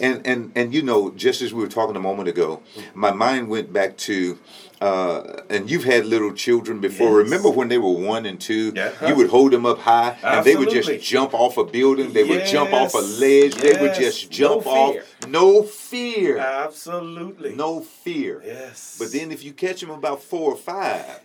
Yes. 0.00 0.16
And 0.16 0.26
and 0.26 0.52
and 0.54 0.74
you 0.74 0.82
know, 0.82 1.10
just 1.10 1.42
as 1.42 1.52
we 1.52 1.62
were 1.62 1.68
talking 1.68 1.96
a 1.96 2.00
moment 2.00 2.28
ago, 2.28 2.62
my 2.94 3.10
mind 3.12 3.48
went 3.48 3.72
back 3.72 3.96
to, 3.98 4.38
uh, 4.80 5.42
and 5.50 5.70
you've 5.70 5.84
had 5.84 6.06
little 6.06 6.32
children 6.32 6.80
before. 6.80 7.20
Yes. 7.20 7.30
Remember 7.30 7.50
when 7.50 7.68
they 7.68 7.78
were 7.78 7.90
one 7.92 8.26
and 8.26 8.40
two? 8.40 8.72
Yeah. 8.74 9.08
You 9.08 9.14
would 9.16 9.28
hold 9.30 9.52
them 9.52 9.66
up 9.66 9.78
high, 9.78 10.16
and 10.22 10.44
they 10.44 10.56
would 10.56 10.70
just 10.70 10.90
jump 11.02 11.34
off 11.34 11.56
a 11.58 11.64
building. 11.64 12.12
They 12.12 12.24
would 12.24 12.46
jump 12.46 12.72
off 12.72 12.94
a 12.94 12.98
Yes. 12.98 13.20
ledge. 13.20 13.54
They 13.56 13.72
would 13.80 13.96
Yes. 13.96 13.98
just 13.98 14.30
No 14.30 14.36
jump 14.36 14.66
off. 14.66 14.96
No 15.28 15.62
fear. 15.62 16.38
Absolutely. 16.38 17.54
No 17.54 17.80
fear. 17.80 18.42
Yes. 18.44 18.96
But 18.98 19.12
then 19.12 19.30
if 19.32 19.44
you 19.44 19.52
catch 19.52 19.80
them 19.80 19.90
about 19.90 20.22
four 20.22 20.52
or 20.52 20.56
five, 20.56 21.20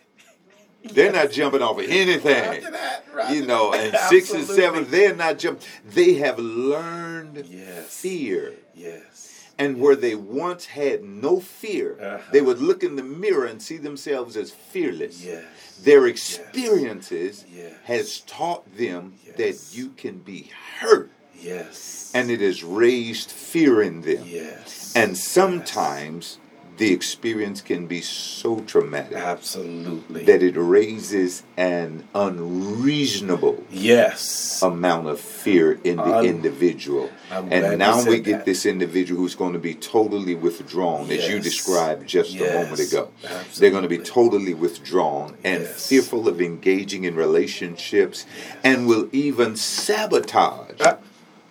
they're 0.93 1.11
not 1.11 1.31
jumping 1.31 1.61
off 1.61 1.79
of 1.79 1.85
anything. 1.87 2.43
Roger 2.49 2.71
that, 2.71 3.05
roger 3.13 3.33
You 3.35 3.45
know, 3.45 3.73
and 3.73 3.95
six 4.09 4.31
and 4.31 4.43
seven, 4.45 4.85
they're 4.89 5.15
not 5.15 5.37
jumping. 5.39 5.67
They 5.85 6.15
have 6.15 6.37
learned 6.39 7.45
Yes. 7.49 7.85
fear. 7.99 8.53
Yes. 8.75 9.31
And 9.57 9.79
where 9.79 9.95
they 9.95 10.15
once 10.15 10.65
had 10.65 11.03
no 11.03 11.39
fear, 11.39 11.97
Uh-huh. 12.01 12.17
they 12.31 12.41
would 12.41 12.59
look 12.59 12.83
in 12.83 12.97
the 12.97 13.03
mirror 13.03 13.45
and 13.45 13.61
see 13.61 13.77
themselves 13.77 14.35
as 14.35 14.51
fearless. 14.51 15.23
Yes. 15.23 15.43
Their 15.81 16.07
experiences 16.07 17.45
Yes. 17.53 17.73
has 17.85 18.19
taught 18.21 18.77
them 18.77 19.13
Yes. 19.25 19.35
that 19.37 19.77
you 19.77 19.89
can 19.95 20.19
be 20.19 20.51
hurt, 20.79 21.09
Yes. 21.39 22.11
and 22.13 22.29
it 22.29 22.41
has 22.41 22.63
raised 22.63 23.31
fear 23.31 23.81
in 23.81 24.01
them. 24.01 24.23
yes. 24.27 24.91
And 24.95 25.17
sometimes 25.17 26.37
the 26.77 26.91
experience 26.91 27.61
can 27.61 27.87
be 27.87 28.01
so 28.01 28.59
traumatic 28.61 29.13
Absolutely. 29.17 30.25
that 30.25 30.43
it 30.43 30.55
raises 30.57 31.43
an 31.57 32.07
unreasonable 32.13 33.63
yes. 33.71 34.61
amount 34.61 35.07
of 35.07 35.19
fear 35.19 35.79
in 35.83 35.97
the 35.97 36.19
individual. 36.21 37.09
I'm 37.31 37.51
and 37.51 37.79
now 37.79 38.03
we 38.03 38.19
get 38.19 38.39
that. 38.39 38.45
this 38.45 38.65
individual 38.65 39.21
who's 39.21 39.35
going 39.35 39.53
to 39.53 39.59
be 39.59 39.73
totally 39.73 40.35
withdrawn, 40.35 41.09
as 41.11 41.27
you 41.29 41.39
described 41.39 42.07
just 42.07 42.35
a 42.35 42.39
moment 42.53 42.79
Yes. 42.79 42.91
ago. 42.91 43.09
They're 43.57 43.71
going 43.71 43.83
to 43.83 43.89
be 43.89 43.99
totally 43.99 44.53
withdrawn 44.53 45.35
and 45.43 45.63
Yes. 45.63 45.87
fearful 45.87 46.27
of 46.27 46.41
engaging 46.41 47.03
in 47.05 47.15
relationships 47.15 48.25
and 48.63 48.87
will 48.87 49.07
even 49.11 49.55
sabotage. 49.55 50.81
Uh, 50.81 50.97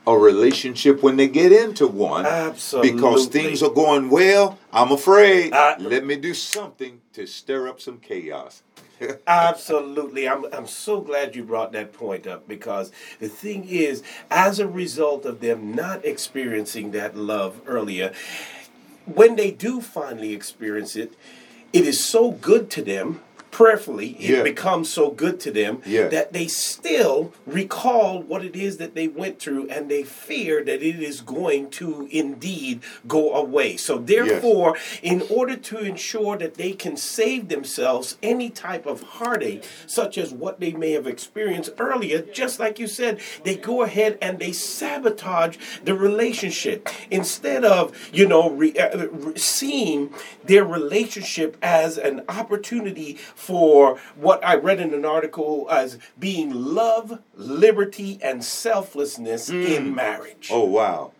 a 0.06 0.16
relationship 0.16 1.02
when 1.02 1.16
they 1.16 1.28
get 1.28 1.50
into 1.50 1.86
one 1.86 2.26
Absolutely. 2.26 2.92
because 2.92 3.26
things 3.26 3.62
are 3.62 3.70
going 3.70 4.10
well 4.10 4.58
i'm 4.72 4.92
afraid 4.92 5.52
let 5.78 6.04
me 6.04 6.16
do 6.16 6.34
something 6.34 7.00
to 7.12 7.26
stir 7.26 7.68
up 7.68 7.80
some 7.80 7.98
chaos 7.98 8.62
Absolutely. 9.26 10.28
I'm, 10.28 10.44
I'm 10.52 10.66
so 10.66 11.00
glad 11.00 11.34
you 11.34 11.44
brought 11.44 11.72
that 11.72 11.92
point 11.92 12.26
up 12.26 12.46
because 12.46 12.92
the 13.20 13.28
thing 13.28 13.68
is, 13.68 14.02
as 14.30 14.58
a 14.58 14.68
result 14.68 15.24
of 15.24 15.40
them 15.40 15.74
not 15.74 16.04
experiencing 16.04 16.92
that 16.92 17.16
love 17.16 17.60
earlier, 17.66 18.12
when 19.04 19.36
they 19.36 19.50
do 19.50 19.80
finally 19.80 20.32
experience 20.32 20.96
it, 20.96 21.14
it 21.72 21.86
is 21.86 22.04
so 22.04 22.30
good 22.30 22.70
to 22.70 22.82
them 22.82 23.20
prayerfully, 23.54 24.16
it 24.18 24.30
Yeah. 24.38 24.42
becomes 24.42 24.92
so 24.92 25.10
good 25.10 25.38
to 25.38 25.50
them 25.52 25.80
Yeah. 25.86 26.08
that 26.08 26.32
they 26.32 26.48
still 26.48 27.32
recall 27.46 28.20
what 28.20 28.44
it 28.44 28.56
is 28.56 28.78
that 28.78 28.96
they 28.96 29.06
went 29.06 29.38
through 29.38 29.68
and 29.70 29.88
they 29.88 30.02
fear 30.02 30.64
that 30.64 30.82
it 30.82 31.00
is 31.00 31.20
going 31.20 31.70
to 31.70 32.08
indeed 32.10 32.80
go 33.06 33.32
away. 33.32 33.76
So, 33.76 33.98
therefore, 33.98 34.76
in 35.04 35.22
order 35.30 35.54
to 35.54 35.78
ensure 35.78 36.36
that 36.36 36.54
they 36.54 36.72
can 36.72 36.96
save 36.96 37.46
themselves 37.48 38.16
any 38.24 38.50
type 38.50 38.86
of 38.86 39.02
heartache, 39.02 39.62
such 39.86 40.18
as 40.18 40.32
what 40.32 40.58
they 40.58 40.72
may 40.72 40.90
have 40.90 41.06
experienced 41.06 41.70
earlier, 41.78 42.18
just 42.32 42.58
like 42.58 42.80
you 42.80 42.88
said, 42.88 43.20
they 43.44 43.54
go 43.54 43.82
ahead 43.82 44.18
and 44.20 44.40
they 44.40 44.50
sabotage 44.50 45.56
the 45.84 45.94
relationship 45.94 46.88
instead 47.08 47.64
of, 47.64 47.92
you 48.12 48.26
know, 48.26 48.50
re, 48.50 48.72
uh, 48.76 49.06
re- 49.12 49.36
seeing 49.38 50.10
their 50.44 50.64
relationship 50.64 51.56
as 51.62 51.96
an 51.96 52.22
opportunity 52.28 53.16
for 53.44 53.98
what 54.16 54.44
I 54.44 54.56
read 54.56 54.80
in 54.80 54.94
an 54.94 55.04
article 55.04 55.66
as 55.70 55.98
being 56.18 56.50
love, 56.52 57.20
liberty, 57.34 58.18
and 58.22 58.42
selflessness 58.42 59.50
in 59.50 59.88
hmm. 59.88 59.94
marriage. 59.94 60.48
Oh 60.50 60.64
wow, 60.64 61.12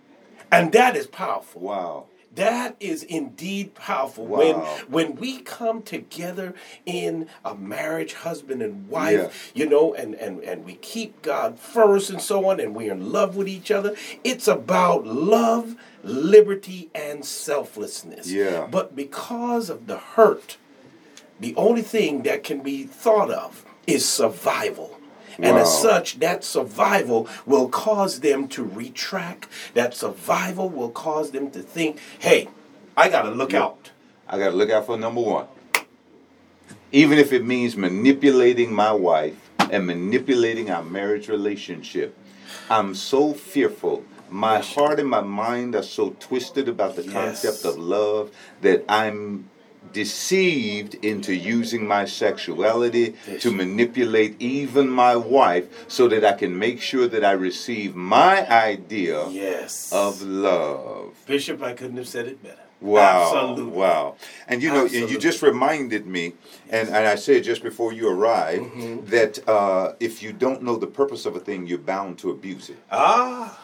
And 0.51 0.73
that 0.73 0.97
is 0.97 1.07
powerful. 1.07 1.61
wow. 1.61 2.07
That 2.35 2.75
is 2.81 3.05
indeed 3.05 3.77
powerful. 3.77 4.27
Wow. 4.27 4.39
When 4.39 4.57
when 4.91 5.17
we 5.17 5.41
come 5.41 5.83
together 5.83 6.55
in 6.85 7.29
a 7.45 7.55
marriage, 7.55 8.15
husband 8.15 8.61
and 8.61 8.89
wife, 8.89 9.53
you 9.55 9.69
know, 9.69 9.95
and, 9.95 10.17
and, 10.17 10.43
and 10.43 10.65
we 10.65 10.75
keep 10.75 11.23
God 11.23 11.61
first 11.61 12.11
and 12.11 12.21
so 12.21 12.51
on, 12.51 12.59
and 12.59 12.75
we're 12.75 12.91
in 12.91 13.13
love 13.13 13.37
with 13.37 13.47
each 13.47 13.71
other, 13.71 13.95
it's 14.25 14.49
about 14.49 15.07
love, 15.07 15.77
liberty, 16.03 16.91
and 16.93 17.25
selflessness. 17.25 18.29
Yeah. 18.29 18.67
But 18.69 18.97
because 18.97 19.71
of 19.71 19.87
the 19.87 19.99
hurt, 19.99 20.57
the 21.41 21.55
only 21.57 21.83
thing 21.83 22.23
that 22.23 22.45
can 22.45 22.61
be 22.61 22.85
thought 22.85 23.31
of 23.31 23.65
is 23.87 24.09
survival. 24.09 24.99
And 25.39 25.59
as 25.59 25.81
such, 25.81 26.21
that 26.21 26.45
survival 26.45 27.29
will 27.45 27.69
cause 27.69 28.21
them 28.21 28.47
to 28.49 28.63
retract. 28.65 29.49
That 29.75 29.93
survival 29.95 30.69
will 30.69 30.91
cause 30.91 31.33
them 31.33 31.51
to 31.51 31.61
think, 31.61 31.99
hey, 32.21 32.49
I 32.97 33.09
got 33.09 33.23
to 33.23 33.31
look 33.31 33.53
out. 33.53 33.91
I 34.29 34.39
got 34.39 34.51
to 34.51 34.57
look 34.57 34.71
out 34.71 34.87
for 34.87 34.97
number 34.97 35.21
one. 35.21 35.47
Even 36.93 37.19
if 37.19 37.33
it 37.33 37.45
means 37.45 37.77
manipulating 37.77 38.73
my 38.73 38.93
wife 38.93 39.37
and 39.71 39.87
manipulating 39.87 40.71
our 40.71 40.85
marriage 40.85 41.29
relationship, 41.29 42.17
I'm 42.71 42.95
so 42.95 43.35
fearful. 43.35 44.05
My 44.31 44.61
heart 44.61 45.01
and 45.01 45.09
my 45.09 45.21
mind 45.21 45.75
are 45.75 45.83
so 45.83 46.11
twisted 46.21 46.69
about 46.69 46.95
the 46.97 47.03
Yes. 47.03 47.13
concept 47.13 47.65
of 47.65 47.79
love 47.79 48.31
that 48.63 48.85
I'm 48.89 49.51
deceived 49.93 50.95
into 51.05 51.35
using 51.35 51.87
my 51.87 52.05
sexuality 52.05 53.15
to 53.41 53.51
manipulate 53.51 54.37
even 54.41 54.89
my 54.89 55.17
wife 55.17 55.67
so 55.89 56.09
that 56.09 56.25
I 56.25 56.33
can 56.33 56.59
make 56.59 56.81
sure 56.81 57.07
that 57.09 57.25
I 57.25 57.33
receive 57.33 57.95
my 57.95 58.49
idea 58.49 59.29
Yes. 59.29 59.93
of 59.93 60.23
love. 60.23 61.15
Bishop, 61.27 61.63
I 61.63 61.73
couldn't 61.73 61.97
have 61.97 62.09
said 62.09 62.27
it 62.27 62.43
better. 62.43 62.59
Wow. 62.81 63.23
Absolutely. 63.35 63.73
Wow. 63.79 64.17
And 64.47 64.63
you 64.63 64.69
know, 64.71 64.85
Absolutely. 64.85 65.15
you 65.15 65.19
just 65.19 65.41
reminded 65.43 66.07
me, 66.07 66.35
and, 66.69 66.89
and 66.89 67.07
I 67.07 67.15
said 67.15 67.43
just 67.45 67.63
before 67.63 67.93
you 67.93 68.09
arrived, 68.11 68.65
Mm-hmm. 68.65 69.07
that 69.07 69.49
uh, 69.49 69.93
if 70.01 70.23
you 70.23 70.33
don't 70.33 70.63
know 70.63 70.77
the 70.77 70.87
purpose 70.87 71.25
of 71.25 71.35
a 71.35 71.41
thing, 71.41 71.67
you're 71.67 71.79
bound 71.79 72.19
to 72.19 72.31
abuse 72.31 72.69
it. 72.69 72.77
Ah, 72.91 73.59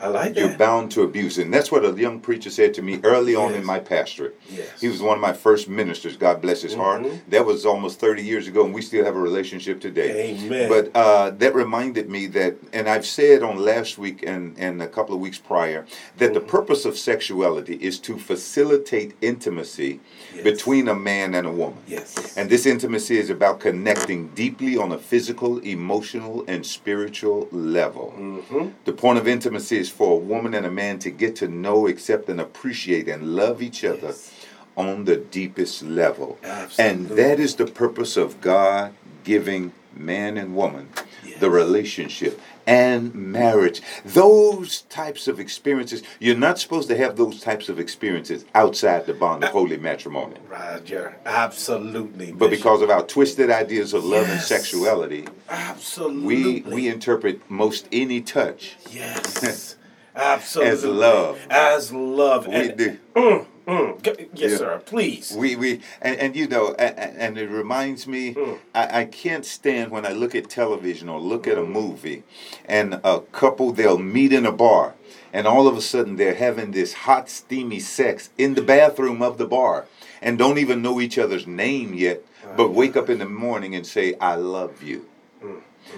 I 0.00 0.08
like 0.08 0.36
You're 0.36 0.56
bound 0.56 0.90
to 0.92 1.02
abuse. 1.02 1.38
And 1.38 1.52
that's 1.52 1.70
what 1.72 1.84
a 1.84 1.92
young 1.92 2.20
preacher 2.20 2.50
said 2.50 2.74
to 2.74 2.82
me 2.82 3.00
early 3.02 3.34
on 3.34 3.54
in 3.54 3.64
my 3.64 3.78
pastorate. 3.78 4.38
Yes. 4.50 4.80
He 4.80 4.88
was 4.88 5.00
one 5.00 5.16
of 5.16 5.20
my 5.20 5.32
first 5.32 5.68
ministers, 5.68 6.16
God 6.16 6.40
bless 6.42 6.62
his 6.62 6.74
heart. 6.74 7.02
Mhm. 7.02 7.20
That 7.28 7.46
was 7.46 7.64
almost 7.64 8.00
30 8.00 8.22
years 8.22 8.46
ago, 8.48 8.64
and 8.64 8.74
we 8.74 8.82
still 8.82 9.04
have 9.04 9.16
a 9.16 9.20
relationship 9.20 9.80
today. 9.80 10.36
Amen. 10.38 10.68
But 10.68 10.90
uh, 10.94 11.30
that 11.30 11.54
reminded 11.54 12.08
me 12.10 12.26
that, 12.28 12.56
and 12.72 12.88
I've 12.88 13.06
said 13.06 13.42
on 13.42 13.56
last 13.56 13.98
week 13.98 14.22
and, 14.26 14.54
and 14.58 14.82
a 14.82 14.88
couple 14.88 15.14
of 15.14 15.20
weeks 15.20 15.38
prior, 15.38 15.86
that 16.18 16.32
the 16.34 16.40
Mm-hmm. 16.40 16.48
purpose 16.50 16.84
of 16.84 16.98
sexuality 16.98 17.76
is 17.80 17.98
to 18.00 18.18
facilitate 18.18 19.14
intimacy 19.22 20.00
Yes. 20.34 20.42
between 20.44 20.88
a 20.88 20.94
man 20.94 21.34
and 21.34 21.46
a 21.46 21.50
woman. 21.50 21.78
Yes. 21.86 22.36
And 22.36 22.50
this 22.50 22.66
intimacy 22.66 23.18
is 23.18 23.30
about 23.30 23.60
connecting 23.60 24.28
deeply 24.34 24.76
on 24.76 24.90
a 24.92 24.98
physical, 24.98 25.58
emotional, 25.60 26.44
and 26.48 26.66
spiritual 26.66 27.46
level. 27.52 28.12
Mm-hmm. 28.18 28.68
The 28.84 28.92
point 28.92 29.18
of 29.18 29.28
intimacy 29.28 29.76
is 29.84 29.90
for 29.90 30.12
a 30.12 30.16
woman 30.32 30.54
and 30.54 30.64
a 30.66 30.70
man 30.70 30.98
to 31.00 31.10
get 31.10 31.36
to 31.36 31.46
know, 31.48 31.86
accept, 31.86 32.28
and 32.28 32.40
appreciate 32.40 33.06
and 33.08 33.36
love 33.36 33.60
each 33.62 33.84
other 33.84 34.08
Yes. 34.08 34.30
on 34.76 35.04
the 35.04 35.16
deepest 35.16 35.82
level. 35.82 36.38
Absolutely. 36.42 36.84
And 36.84 37.18
that 37.20 37.38
is 37.38 37.54
the 37.56 37.66
purpose 37.66 38.16
of 38.16 38.40
God 38.40 38.94
giving 39.24 39.72
man 39.94 40.36
and 40.38 40.56
woman 40.56 40.88
Yes. 41.24 41.38
the 41.40 41.50
relationship 41.50 42.40
and 42.66 43.14
marriage. 43.14 43.82
Those 44.04 44.82
types 44.82 45.28
of 45.28 45.38
experiences, 45.40 46.02
you're 46.18 46.36
not 46.36 46.58
supposed 46.58 46.88
to 46.88 46.96
have 46.96 47.16
those 47.16 47.40
types 47.40 47.68
of 47.68 47.78
experiences 47.78 48.44
outside 48.54 49.06
the 49.06 49.14
bond 49.14 49.44
of 49.44 49.50
holy 49.50 49.76
matrimony. 49.76 50.36
Roger. 50.48 51.16
Absolutely. 51.26 52.32
But 52.32 52.50
Bishop. 52.50 52.62
because 52.62 52.82
of 52.82 52.90
our 52.90 53.02
twisted 53.04 53.50
ideas 53.50 53.92
of 53.94 54.04
love 54.04 54.28
and 54.28 54.40
sexuality, 54.40 55.26
Absolutely. 55.48 56.26
we 56.26 56.60
we 56.62 56.88
interpret 56.88 57.40
most 57.50 57.88
any 57.92 58.20
touch 58.20 58.76
Yes. 58.90 59.76
Absolutely. 60.16 60.72
as 60.72 60.84
love. 60.84 61.46
As 61.50 61.92
love. 61.92 62.46
We 62.46 62.54
And- 62.54 62.76
do. 62.78 62.98
Mm, 63.16 63.46
mm. 63.66 64.02
G- 64.02 64.26
Yes, 64.34 64.50
Yeah. 64.52 64.56
sir. 64.58 64.82
Please. 64.84 65.34
We 65.36 65.56
we 65.56 65.80
and, 66.02 66.16
and 66.18 66.36
you 66.36 66.46
know 66.48 66.74
and, 66.78 66.98
and 66.98 67.38
it 67.38 67.48
reminds 67.48 68.06
me 68.06 68.32
Hmm. 68.34 68.54
I, 68.74 69.00
I 69.00 69.04
can't 69.06 69.44
stand 69.46 69.90
when 69.90 70.04
I 70.06 70.12
look 70.12 70.34
at 70.34 70.48
television 70.50 71.08
or 71.08 71.20
look 71.20 71.44
Hmm. 71.46 71.52
at 71.52 71.58
a 71.58 71.64
movie 71.64 72.22
and 72.66 73.00
a 73.04 73.20
couple 73.32 73.72
they'll 73.72 73.98
meet 73.98 74.32
in 74.32 74.46
a 74.46 74.52
bar 74.52 74.94
and 75.32 75.46
all 75.46 75.66
of 75.66 75.76
a 75.76 75.82
sudden 75.82 76.16
they're 76.16 76.34
having 76.48 76.70
this 76.72 76.92
hot 77.06 77.28
steamy 77.28 77.80
sex 77.80 78.30
in 78.38 78.54
the 78.54 78.62
bathroom 78.62 79.20
of 79.22 79.38
the 79.38 79.46
bar 79.46 79.86
and 80.22 80.38
don't 80.38 80.58
even 80.58 80.80
know 80.82 81.00
each 81.00 81.18
other's 81.18 81.46
name 81.46 81.92
yet 81.94 82.20
but 82.56 82.70
wake 82.70 82.96
up 82.96 83.08
in 83.10 83.18
the 83.18 83.28
morning 83.28 83.74
and 83.74 83.86
say 83.86 84.14
I 84.20 84.34
love 84.36 84.82
you. 84.82 85.06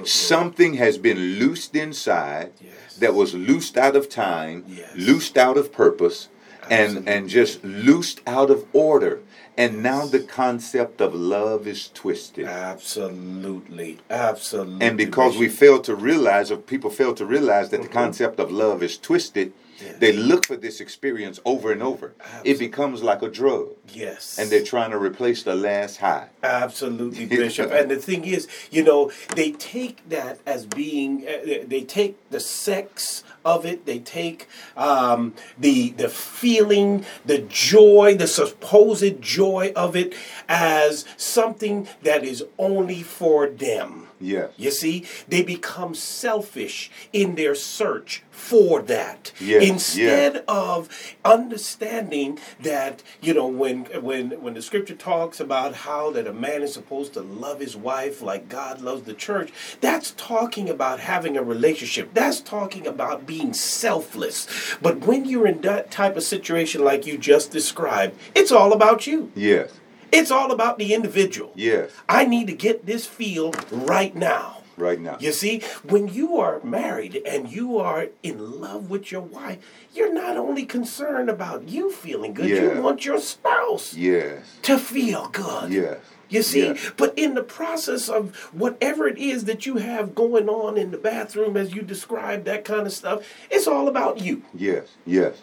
Something 0.04 0.74
has 0.74 0.98
been 0.98 1.18
loosed 1.38 1.74
inside 1.76 2.52
Yes. 2.60 2.96
that 2.98 3.14
was 3.14 3.34
loosed 3.34 3.76
out 3.76 3.96
of 3.96 4.08
time, 4.08 4.64
Yes. 4.68 4.90
loosed 4.94 5.36
out 5.38 5.56
of 5.56 5.72
purpose, 5.72 6.28
Absolutely. 6.70 7.12
and 7.12 7.28
just 7.28 7.64
loosed 7.64 8.20
out 8.26 8.50
of 8.50 8.66
order. 8.72 9.20
And 9.58 9.82
now 9.82 10.04
the 10.06 10.20
concept 10.20 11.00
of 11.00 11.14
love 11.14 11.66
is 11.66 11.88
twisted. 11.94 12.44
Absolutely. 12.44 13.98
Absolutely. 14.10 14.86
And 14.86 14.98
because 14.98 15.38
we 15.38 15.48
fail 15.48 15.80
to 15.80 15.94
realize, 15.94 16.50
or 16.50 16.58
people 16.58 16.90
fail 16.90 17.14
to 17.14 17.24
realize 17.24 17.70
that 17.70 17.78
the 17.78 17.84
mm-hmm. 17.84 17.92
concept 17.94 18.38
of 18.38 18.52
love 18.52 18.82
is 18.82 18.98
twisted, 18.98 19.54
Yes. 19.80 19.96
they 19.98 20.12
look 20.12 20.46
for 20.46 20.56
this 20.56 20.80
experience 20.80 21.40
over 21.44 21.72
and 21.72 21.82
over. 21.82 22.14
It 22.44 22.58
becomes 22.58 23.02
like 23.02 23.22
a 23.22 23.28
drug. 23.28 23.70
Yes. 23.92 24.38
And 24.38 24.50
they're 24.50 24.64
trying 24.64 24.90
to 24.90 24.98
replace 24.98 25.42
the 25.42 25.54
last 25.54 25.98
high. 25.98 26.28
Absolutely, 26.42 27.26
Bishop. 27.26 27.70
and 27.72 27.90
the 27.90 27.96
thing 27.96 28.24
is, 28.24 28.48
you 28.70 28.82
know, 28.82 29.10
they 29.34 29.52
take 29.52 30.08
that 30.08 30.38
as 30.46 30.66
being, 30.66 31.26
uh, 31.26 31.64
they 31.66 31.82
take 31.82 32.16
the 32.30 32.40
sex 32.40 33.24
of 33.44 33.64
it, 33.64 33.86
they 33.86 33.98
take 33.98 34.48
um, 34.76 35.34
the 35.58 35.90
the 35.90 36.08
feeling, 36.08 37.04
the 37.24 37.38
joy, 37.38 38.16
the 38.16 38.26
supposed 38.26 39.20
joy 39.22 39.72
of 39.76 39.94
it 39.96 40.14
as 40.48 41.04
something 41.16 41.86
that 42.02 42.24
is 42.24 42.44
only 42.58 43.02
for 43.02 43.48
them. 43.48 44.05
Yes. 44.20 44.50
You 44.56 44.70
see, 44.70 45.04
they 45.28 45.42
become 45.42 45.94
selfish 45.94 46.90
in 47.12 47.34
their 47.34 47.54
search 47.54 48.22
for 48.30 48.82
that. 48.82 49.32
Yes, 49.40 49.68
Instead 49.68 50.44
of 50.46 50.88
understanding 51.24 52.38
that, 52.60 53.02
you 53.20 53.34
know, 53.34 53.46
when 53.46 53.84
when 54.02 54.30
when 54.42 54.54
the 54.54 54.62
scripture 54.62 54.94
talks 54.94 55.40
about 55.40 55.74
how 55.74 56.10
that 56.12 56.26
a 56.26 56.32
man 56.32 56.62
is 56.62 56.74
supposed 56.74 57.14
to 57.14 57.20
love 57.20 57.60
his 57.60 57.76
wife 57.76 58.22
like 58.22 58.48
God 58.48 58.80
loves 58.80 59.02
the 59.02 59.14
church, 59.14 59.52
that's 59.80 60.12
talking 60.12 60.68
about 60.68 61.00
having 61.00 61.36
a 61.36 61.42
relationship. 61.42 62.12
That's 62.14 62.40
talking 62.40 62.86
about 62.86 63.26
being 63.26 63.52
selfless. 63.52 64.46
But 64.82 65.06
when 65.06 65.24
you're 65.24 65.46
in 65.46 65.60
that 65.62 65.90
type 65.90 66.16
of 66.16 66.22
situation 66.22 66.84
like 66.84 67.06
you 67.06 67.18
just 67.18 67.50
described, 67.50 68.18
it's 68.34 68.52
all 68.52 68.72
about 68.72 69.06
you. 69.06 69.32
Yes. 69.34 69.72
It's 70.12 70.30
all 70.30 70.52
about 70.52 70.78
the 70.78 70.94
individual. 70.94 71.52
Yes. 71.54 71.90
I 72.08 72.24
need 72.26 72.46
to 72.48 72.52
get 72.52 72.86
this 72.86 73.06
feel 73.06 73.52
right 73.70 74.14
now. 74.14 74.62
Right 74.76 75.00
now. 75.00 75.16
You 75.20 75.32
see, 75.32 75.62
when 75.88 76.08
you 76.08 76.36
are 76.36 76.60
married 76.62 77.22
and 77.26 77.50
you 77.50 77.78
are 77.78 78.08
in 78.22 78.60
love 78.60 78.90
with 78.90 79.10
your 79.10 79.22
wife, 79.22 79.58
you're 79.94 80.12
not 80.12 80.36
only 80.36 80.66
concerned 80.66 81.30
about 81.30 81.68
you 81.68 81.90
feeling 81.90 82.34
good, 82.34 82.48
Yeah. 82.50 82.74
you 82.74 82.82
want 82.82 83.04
your 83.06 83.18
spouse 83.18 83.94
Yes. 83.94 84.42
to 84.62 84.78
feel 84.78 85.28
good. 85.32 85.72
Yes. 85.72 85.98
You 86.28 86.42
see, 86.42 86.66
Yeah. 86.66 86.76
but 86.98 87.14
in 87.16 87.34
the 87.34 87.42
process 87.42 88.08
of 88.10 88.34
whatever 88.52 89.06
it 89.06 89.16
is 89.16 89.44
that 89.44 89.64
you 89.64 89.76
have 89.76 90.14
going 90.14 90.48
on 90.48 90.76
in 90.76 90.90
the 90.90 90.98
bathroom, 90.98 91.56
as 91.56 91.72
you 91.74 91.80
described, 91.82 92.44
that 92.44 92.64
kind 92.64 92.86
of 92.86 92.92
stuff, 92.92 93.22
it's 93.50 93.66
all 93.66 93.88
about 93.88 94.20
you. 94.20 94.42
Yes. 94.52 94.88
Yes. 95.06 95.36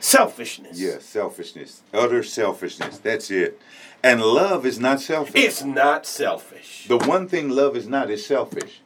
Selfishness. 0.00 0.80
Yeah, 0.80 0.98
selfishness. 1.00 1.82
Utter 1.92 2.22
selfishness. 2.22 2.98
That's 2.98 3.30
it. 3.30 3.60
And 4.02 4.22
love 4.22 4.64
is 4.64 4.78
not 4.78 5.00
selfish. 5.00 5.42
It's 5.42 5.64
not 5.64 6.06
selfish. 6.06 6.86
The 6.86 6.98
one 6.98 7.28
thing 7.28 7.48
love 7.48 7.76
is 7.76 7.88
not 7.88 8.10
is 8.10 8.24
selfish. 8.24 8.80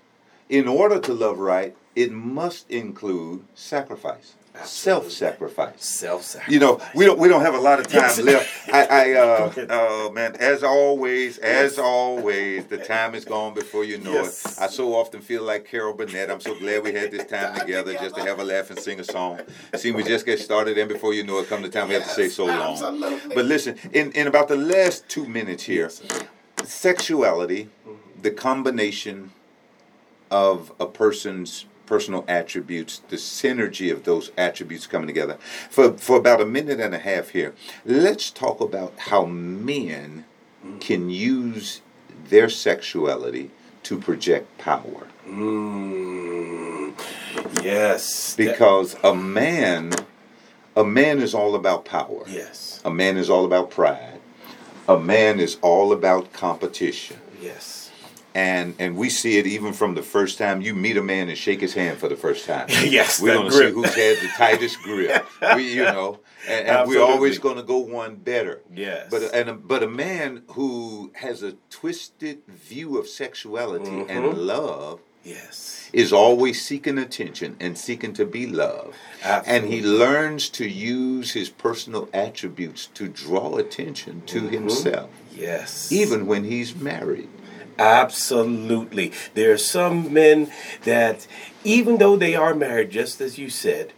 In 0.48 0.66
order 0.66 0.98
to 1.00 1.12
love 1.12 1.38
right, 1.38 1.76
it 1.94 2.12
must 2.12 2.70
include 2.70 3.44
sacrifice. 3.54 4.34
Self-sacrifice. 4.64 5.82
Self-sacrifice. 5.84 6.52
You 6.52 6.60
know, 6.60 6.80
we 6.94 7.04
don't 7.06 7.18
we 7.18 7.26
don't 7.28 7.40
have 7.40 7.54
a 7.54 7.58
lot 7.60 7.80
of 7.80 7.88
time 7.88 8.24
left. 8.24 8.48
I, 8.72 8.84
I 8.84 9.12
uh, 9.18 9.52
oh 9.70 10.10
man, 10.12 10.36
as 10.36 10.62
always, 10.62 11.38
as 11.38 11.78
always, 11.78 12.66
the 12.66 12.76
time 12.78 13.14
is 13.14 13.24
gone 13.24 13.54
before 13.54 13.84
you 13.84 13.98
know 13.98 14.12
Yes. 14.12 14.58
it. 14.58 14.62
I 14.62 14.66
so 14.68 14.94
often 14.94 15.20
feel 15.20 15.42
like 15.42 15.64
Carol 15.64 15.94
Burnett. 15.94 16.30
I'm 16.30 16.40
so 16.40 16.54
glad 16.58 16.84
we 16.84 16.92
had 16.92 17.10
this 17.10 17.24
time 17.26 17.58
together 17.58 17.94
just 17.94 18.14
to 18.16 18.20
have 18.22 18.40
a 18.40 18.44
laugh 18.44 18.70
and 18.70 18.78
sing 18.78 19.00
a 19.00 19.04
song. 19.04 19.40
See, 19.76 19.90
we 19.90 20.02
just 20.04 20.26
get 20.26 20.38
started, 20.38 20.76
and 20.76 20.88
before 20.88 21.14
you 21.14 21.24
know 21.24 21.38
it, 21.38 21.48
come 21.48 21.62
the 21.62 21.68
time 21.70 21.88
we 21.88 21.94
have 21.94 22.04
to 22.04 22.10
say 22.10 22.28
so 22.28 22.44
long. 22.44 22.72
absolutely. 22.72 23.34
But 23.34 23.46
listen, 23.46 23.76
in 23.92 24.12
in 24.12 24.26
about 24.26 24.48
the 24.48 24.56
last 24.56 25.08
two 25.08 25.26
minutes 25.26 25.64
here, 25.64 25.90
sexuality, 26.64 27.68
the 28.20 28.30
combination 28.30 29.32
of 30.30 30.72
a 30.78 30.86
person's 30.86 31.66
personal 31.92 32.24
attributes, 32.26 33.02
the 33.10 33.16
synergy 33.16 33.92
of 33.92 34.04
those 34.04 34.30
attributes 34.38 34.86
coming 34.86 35.06
together. 35.06 35.36
For 35.68 35.92
for 35.98 36.16
about 36.16 36.40
a 36.40 36.46
minute 36.46 36.80
and 36.80 36.94
a 36.94 36.98
half 36.98 37.28
here, 37.28 37.52
let's 37.84 38.30
talk 38.30 38.62
about 38.62 38.94
how 39.10 39.26
men 39.26 40.24
can 40.80 41.10
use 41.10 41.82
their 42.30 42.48
sexuality 42.48 43.50
to 43.82 43.98
project 43.98 44.46
power. 44.56 45.06
Mm, 45.28 46.94
yes. 47.62 48.34
Because 48.36 48.96
a 49.04 49.14
man 49.14 49.92
a 50.74 50.84
man 50.84 51.20
is 51.20 51.34
all 51.34 51.54
about 51.54 51.84
power. 51.84 52.24
yes. 52.26 52.80
A 52.86 52.90
man 52.90 53.18
is 53.18 53.28
all 53.28 53.44
about 53.44 53.70
pride. 53.70 54.20
A 54.88 54.98
man 54.98 55.38
is 55.40 55.58
all 55.60 55.92
about 55.92 56.32
competition. 56.32 57.18
Yes. 57.38 57.81
And 58.34 58.74
and 58.78 58.96
we 58.96 59.10
see 59.10 59.38
it 59.38 59.46
even 59.46 59.72
from 59.72 59.94
the 59.94 60.02
first 60.02 60.38
time 60.38 60.60
you 60.62 60.74
meet 60.74 60.96
a 60.96 61.02
man 61.02 61.28
and 61.28 61.36
shake 61.36 61.60
his 61.60 61.74
hand 61.74 61.98
for 61.98 62.08
the 62.08 62.16
first 62.16 62.46
time. 62.46 62.66
Yes, 62.84 63.20
we're 63.20 63.32
that 63.34 63.38
gonna 63.38 63.52
see 63.52 63.70
who's 63.70 63.94
had 63.94 64.16
the 64.18 64.28
tightest 64.36 64.78
grip. 64.82 65.26
We, 65.56 65.74
you 65.74 65.84
know, 65.84 66.20
and, 66.48 66.66
and 66.68 66.88
we're 66.88 67.02
always 67.02 67.38
gonna 67.38 67.62
go 67.62 67.78
one 67.78 68.16
better. 68.16 68.62
Yes. 68.74 69.08
But 69.10 69.34
and 69.34 69.48
a, 69.50 69.54
but 69.54 69.82
a 69.82 69.88
man 69.88 70.42
who 70.52 71.12
has 71.14 71.42
a 71.42 71.52
twisted 71.70 72.42
view 72.46 72.96
of 72.98 73.06
sexuality 73.06 74.04
and 74.08 74.34
love 74.38 75.00
Yes. 75.24 75.88
is 75.92 76.12
always 76.12 76.60
seeking 76.64 76.98
attention 76.98 77.56
and 77.60 77.78
seeking 77.78 78.12
to 78.14 78.24
be 78.24 78.46
loved. 78.46 78.96
Absolutely. 79.22 79.52
And 79.68 79.72
he 79.72 79.80
learns 79.82 80.48
to 80.50 80.66
use 80.68 81.32
his 81.32 81.48
personal 81.48 82.08
attributes 82.12 82.86
to 82.94 83.06
draw 83.08 83.56
attention 83.56 84.22
to 84.26 84.40
himself, 84.48 85.10
Yes. 85.36 85.92
even 85.92 86.26
when 86.26 86.42
he's 86.44 86.74
married. 86.74 87.28
Absolutely. 87.78 89.12
There 89.34 89.52
are 89.52 89.58
some 89.58 90.12
men 90.12 90.50
that, 90.84 91.26
even 91.64 91.98
though 91.98 92.16
they 92.16 92.34
are 92.34 92.54
married, 92.54 92.90
just 92.90 93.20
as 93.20 93.38
you 93.38 93.48
said, 93.50 93.92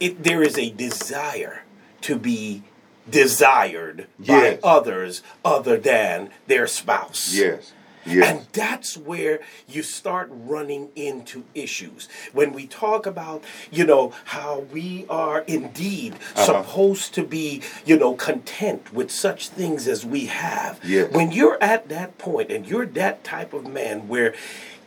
it 0.00 0.22
there 0.22 0.42
is 0.42 0.58
a 0.58 0.70
desire 0.70 1.62
to 2.02 2.16
be 2.16 2.62
desired 3.08 4.06
Yes. 4.18 4.60
by 4.60 4.68
others 4.68 5.22
other 5.44 5.76
than 5.76 6.30
their 6.46 6.66
spouse. 6.66 7.32
Yes. 7.34 7.72
Yes. 8.06 8.28
And 8.28 8.46
that's 8.52 8.96
where 8.96 9.40
you 9.68 9.82
start 9.82 10.28
running 10.30 10.90
into 10.96 11.44
issues. 11.54 12.08
When 12.32 12.52
we 12.52 12.66
talk 12.66 13.04
about, 13.06 13.42
you 13.70 13.84
know, 13.84 14.12
how 14.26 14.60
we 14.72 15.06
are 15.10 15.40
indeed 15.40 16.14
Uh-huh. 16.14 16.44
supposed 16.44 17.14
to 17.14 17.24
be, 17.24 17.62
you 17.84 17.98
know, 17.98 18.14
content 18.14 18.92
with 18.92 19.10
such 19.10 19.48
things 19.48 19.88
as 19.88 20.04
we 20.06 20.26
have. 20.26 20.78
Yes. 20.84 21.10
When 21.12 21.32
you're 21.32 21.58
at 21.62 21.88
that 21.88 22.16
point 22.18 22.50
and 22.50 22.66
you're 22.66 22.86
that 22.86 23.24
type 23.24 23.52
of 23.52 23.66
man 23.66 24.08
where 24.08 24.34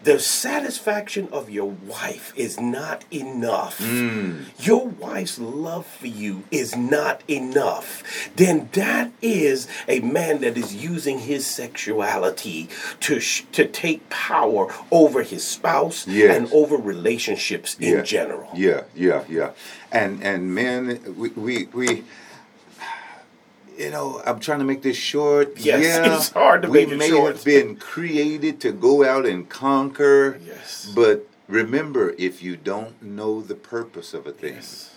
the 0.03 0.17
satisfaction 0.19 1.27
of 1.31 1.49
your 1.49 1.69
wife 1.69 2.31
is 2.35 2.59
not 2.59 3.03
enough. 3.11 3.79
Mm. 3.79 4.45
Your 4.65 4.87
wife's 4.87 5.37
love 5.39 5.85
for 5.85 6.07
you 6.07 6.43
is 6.51 6.75
not 6.75 7.21
enough. 7.27 8.03
Then 8.35 8.69
that 8.73 9.11
is 9.21 9.67
a 9.87 9.99
man 9.99 10.39
that 10.41 10.57
is 10.57 10.73
using 10.75 11.19
his 11.19 11.45
sexuality 11.45 12.69
to 13.01 13.19
sh- 13.19 13.43
to 13.51 13.65
take 13.65 14.09
power 14.09 14.73
over 14.91 15.23
his 15.23 15.43
spouse 15.43 16.07
Yes. 16.07 16.35
and 16.35 16.51
over 16.53 16.77
relationships 16.77 17.75
in 17.79 18.05
general. 18.05 18.49
Yeah, 18.55 18.83
yeah, 18.95 19.23
yeah. 19.27 19.51
And 19.91 20.23
and 20.23 20.53
men, 20.55 21.15
we 21.17 21.29
we, 21.29 21.65
we 21.73 22.03
you 23.79 23.89
know, 23.89 24.21
I'm 24.25 24.39
trying 24.39 24.59
to 24.59 24.65
make 24.65 24.81
this 24.81 24.97
short. 24.97 25.57
Yes, 25.57 25.83
yeah, 26.05 26.15
it's 26.17 26.29
hard 26.29 26.63
to 26.63 26.69
we 26.69 26.85
make 26.85 26.93
it 26.93 26.97
may 26.97 27.09
short. 27.09 27.35
have 27.37 27.45
been 27.45 27.75
created 27.77 28.59
to 28.61 28.71
go 28.71 29.03
out 29.05 29.25
and 29.25 29.47
conquer. 29.49 30.39
Yes. 30.45 30.91
But 30.93 31.27
remember, 31.47 32.13
if 32.17 32.43
you 32.43 32.57
don't 32.57 33.01
know 33.01 33.41
the 33.41 33.55
purpose 33.55 34.13
of 34.13 34.27
a 34.27 34.31
thing, 34.31 34.55
Yes. 34.55 34.95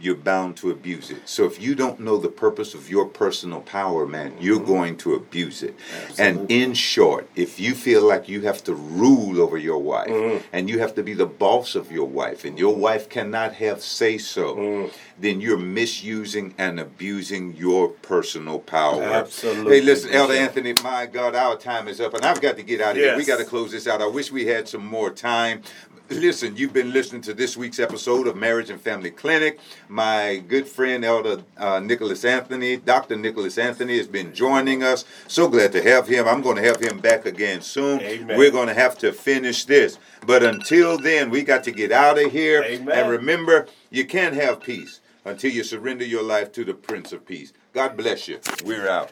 You're 0.00 0.16
bound 0.16 0.56
to 0.56 0.70
abuse 0.70 1.10
it. 1.10 1.28
So 1.28 1.44
if 1.44 1.60
you 1.60 1.74
don't 1.74 2.00
know 2.00 2.18
the 2.18 2.28
purpose 2.28 2.74
of 2.74 2.90
your 2.90 3.06
personal 3.06 3.60
power, 3.60 4.06
man, 4.06 4.34
you're 4.40 4.56
mm-hmm. 4.56 4.66
going 4.66 4.96
to 4.98 5.14
abuse 5.14 5.62
it. 5.62 5.76
And 6.18 6.50
in 6.50 6.74
short, 6.74 7.28
if 7.36 7.60
you 7.60 7.74
feel 7.74 8.02
like 8.06 8.28
you 8.28 8.42
have 8.42 8.62
to 8.64 8.74
rule 8.74 9.40
over 9.40 9.56
your 9.56 9.78
wife 9.78 10.08
mm-hmm. 10.08 10.44
and 10.52 10.68
you 10.68 10.80
have 10.80 10.94
to 10.96 11.02
be 11.02 11.14
the 11.14 11.26
boss 11.26 11.74
of 11.74 11.92
your 11.92 12.06
wife 12.06 12.44
and 12.44 12.58
your 12.58 12.72
mm-hmm. 12.72 12.82
wife 12.82 13.08
cannot 13.08 13.54
have 13.54 13.82
say 13.82 14.18
so, 14.18 14.90
then 15.18 15.40
you're 15.40 15.56
misusing 15.56 16.54
and 16.58 16.80
abusing 16.80 17.54
your 17.54 17.88
personal 17.88 18.58
power. 18.58 19.02
Absolutely. 19.02 19.76
Hey, 19.76 19.80
listen, 19.80 20.10
Elder 20.10 20.34
Anthony, 20.34 20.74
my 20.82 21.06
God, 21.06 21.36
our 21.36 21.56
time 21.56 21.86
is 21.86 22.00
up 22.00 22.14
and 22.14 22.24
I've 22.24 22.40
got 22.40 22.56
to 22.56 22.62
get 22.64 22.80
out 22.80 22.92
of 22.92 22.96
here. 22.96 23.16
We 23.16 23.24
got 23.24 23.38
to 23.38 23.44
close 23.44 23.70
this 23.70 23.86
out. 23.86 24.02
I 24.02 24.08
wish 24.08 24.32
we 24.32 24.46
had 24.46 24.68
some 24.68 24.84
more 24.84 25.10
time. 25.10 25.62
Listen, 26.10 26.54
you've 26.54 26.74
been 26.74 26.92
listening 26.92 27.22
to 27.22 27.32
this 27.32 27.56
week's 27.56 27.78
episode 27.78 28.26
of 28.26 28.36
Marriage 28.36 28.68
and 28.68 28.78
Family 28.78 29.10
Clinic. 29.10 29.58
My 29.88 30.36
good 30.36 30.68
friend, 30.68 31.02
Elder 31.02 31.42
uh, 31.56 31.80
Nicholas 31.80 32.26
Anthony, 32.26 32.76
Dr. 32.76 33.16
Nicholas 33.16 33.56
Anthony, 33.56 33.96
has 33.96 34.06
been 34.06 34.34
joining 34.34 34.82
us. 34.82 35.06
So 35.28 35.48
glad 35.48 35.72
to 35.72 35.82
have 35.82 36.06
him. 36.06 36.28
I'm 36.28 36.42
going 36.42 36.56
to 36.56 36.62
have 36.62 36.78
him 36.78 36.98
back 36.98 37.24
again 37.24 37.62
soon. 37.62 38.02
Amen. 38.02 38.36
We're 38.36 38.50
going 38.50 38.68
to 38.68 38.74
have 38.74 38.98
to 38.98 39.14
finish 39.14 39.64
this. 39.64 39.98
But 40.26 40.42
until 40.42 40.98
then, 40.98 41.30
we 41.30 41.42
got 41.42 41.64
to 41.64 41.70
get 41.70 41.90
out 41.90 42.22
of 42.22 42.30
here. 42.30 42.62
Amen. 42.62 42.98
And 42.98 43.10
remember, 43.10 43.66
you 43.90 44.04
can't 44.04 44.34
have 44.34 44.60
peace 44.60 45.00
until 45.24 45.52
you 45.52 45.64
surrender 45.64 46.04
your 46.04 46.22
life 46.22 46.52
to 46.52 46.64
the 46.64 46.74
Prince 46.74 47.12
of 47.12 47.24
Peace. 47.24 47.54
God 47.72 47.96
bless 47.96 48.28
you. 48.28 48.40
We're 48.62 48.88
out. 48.88 49.10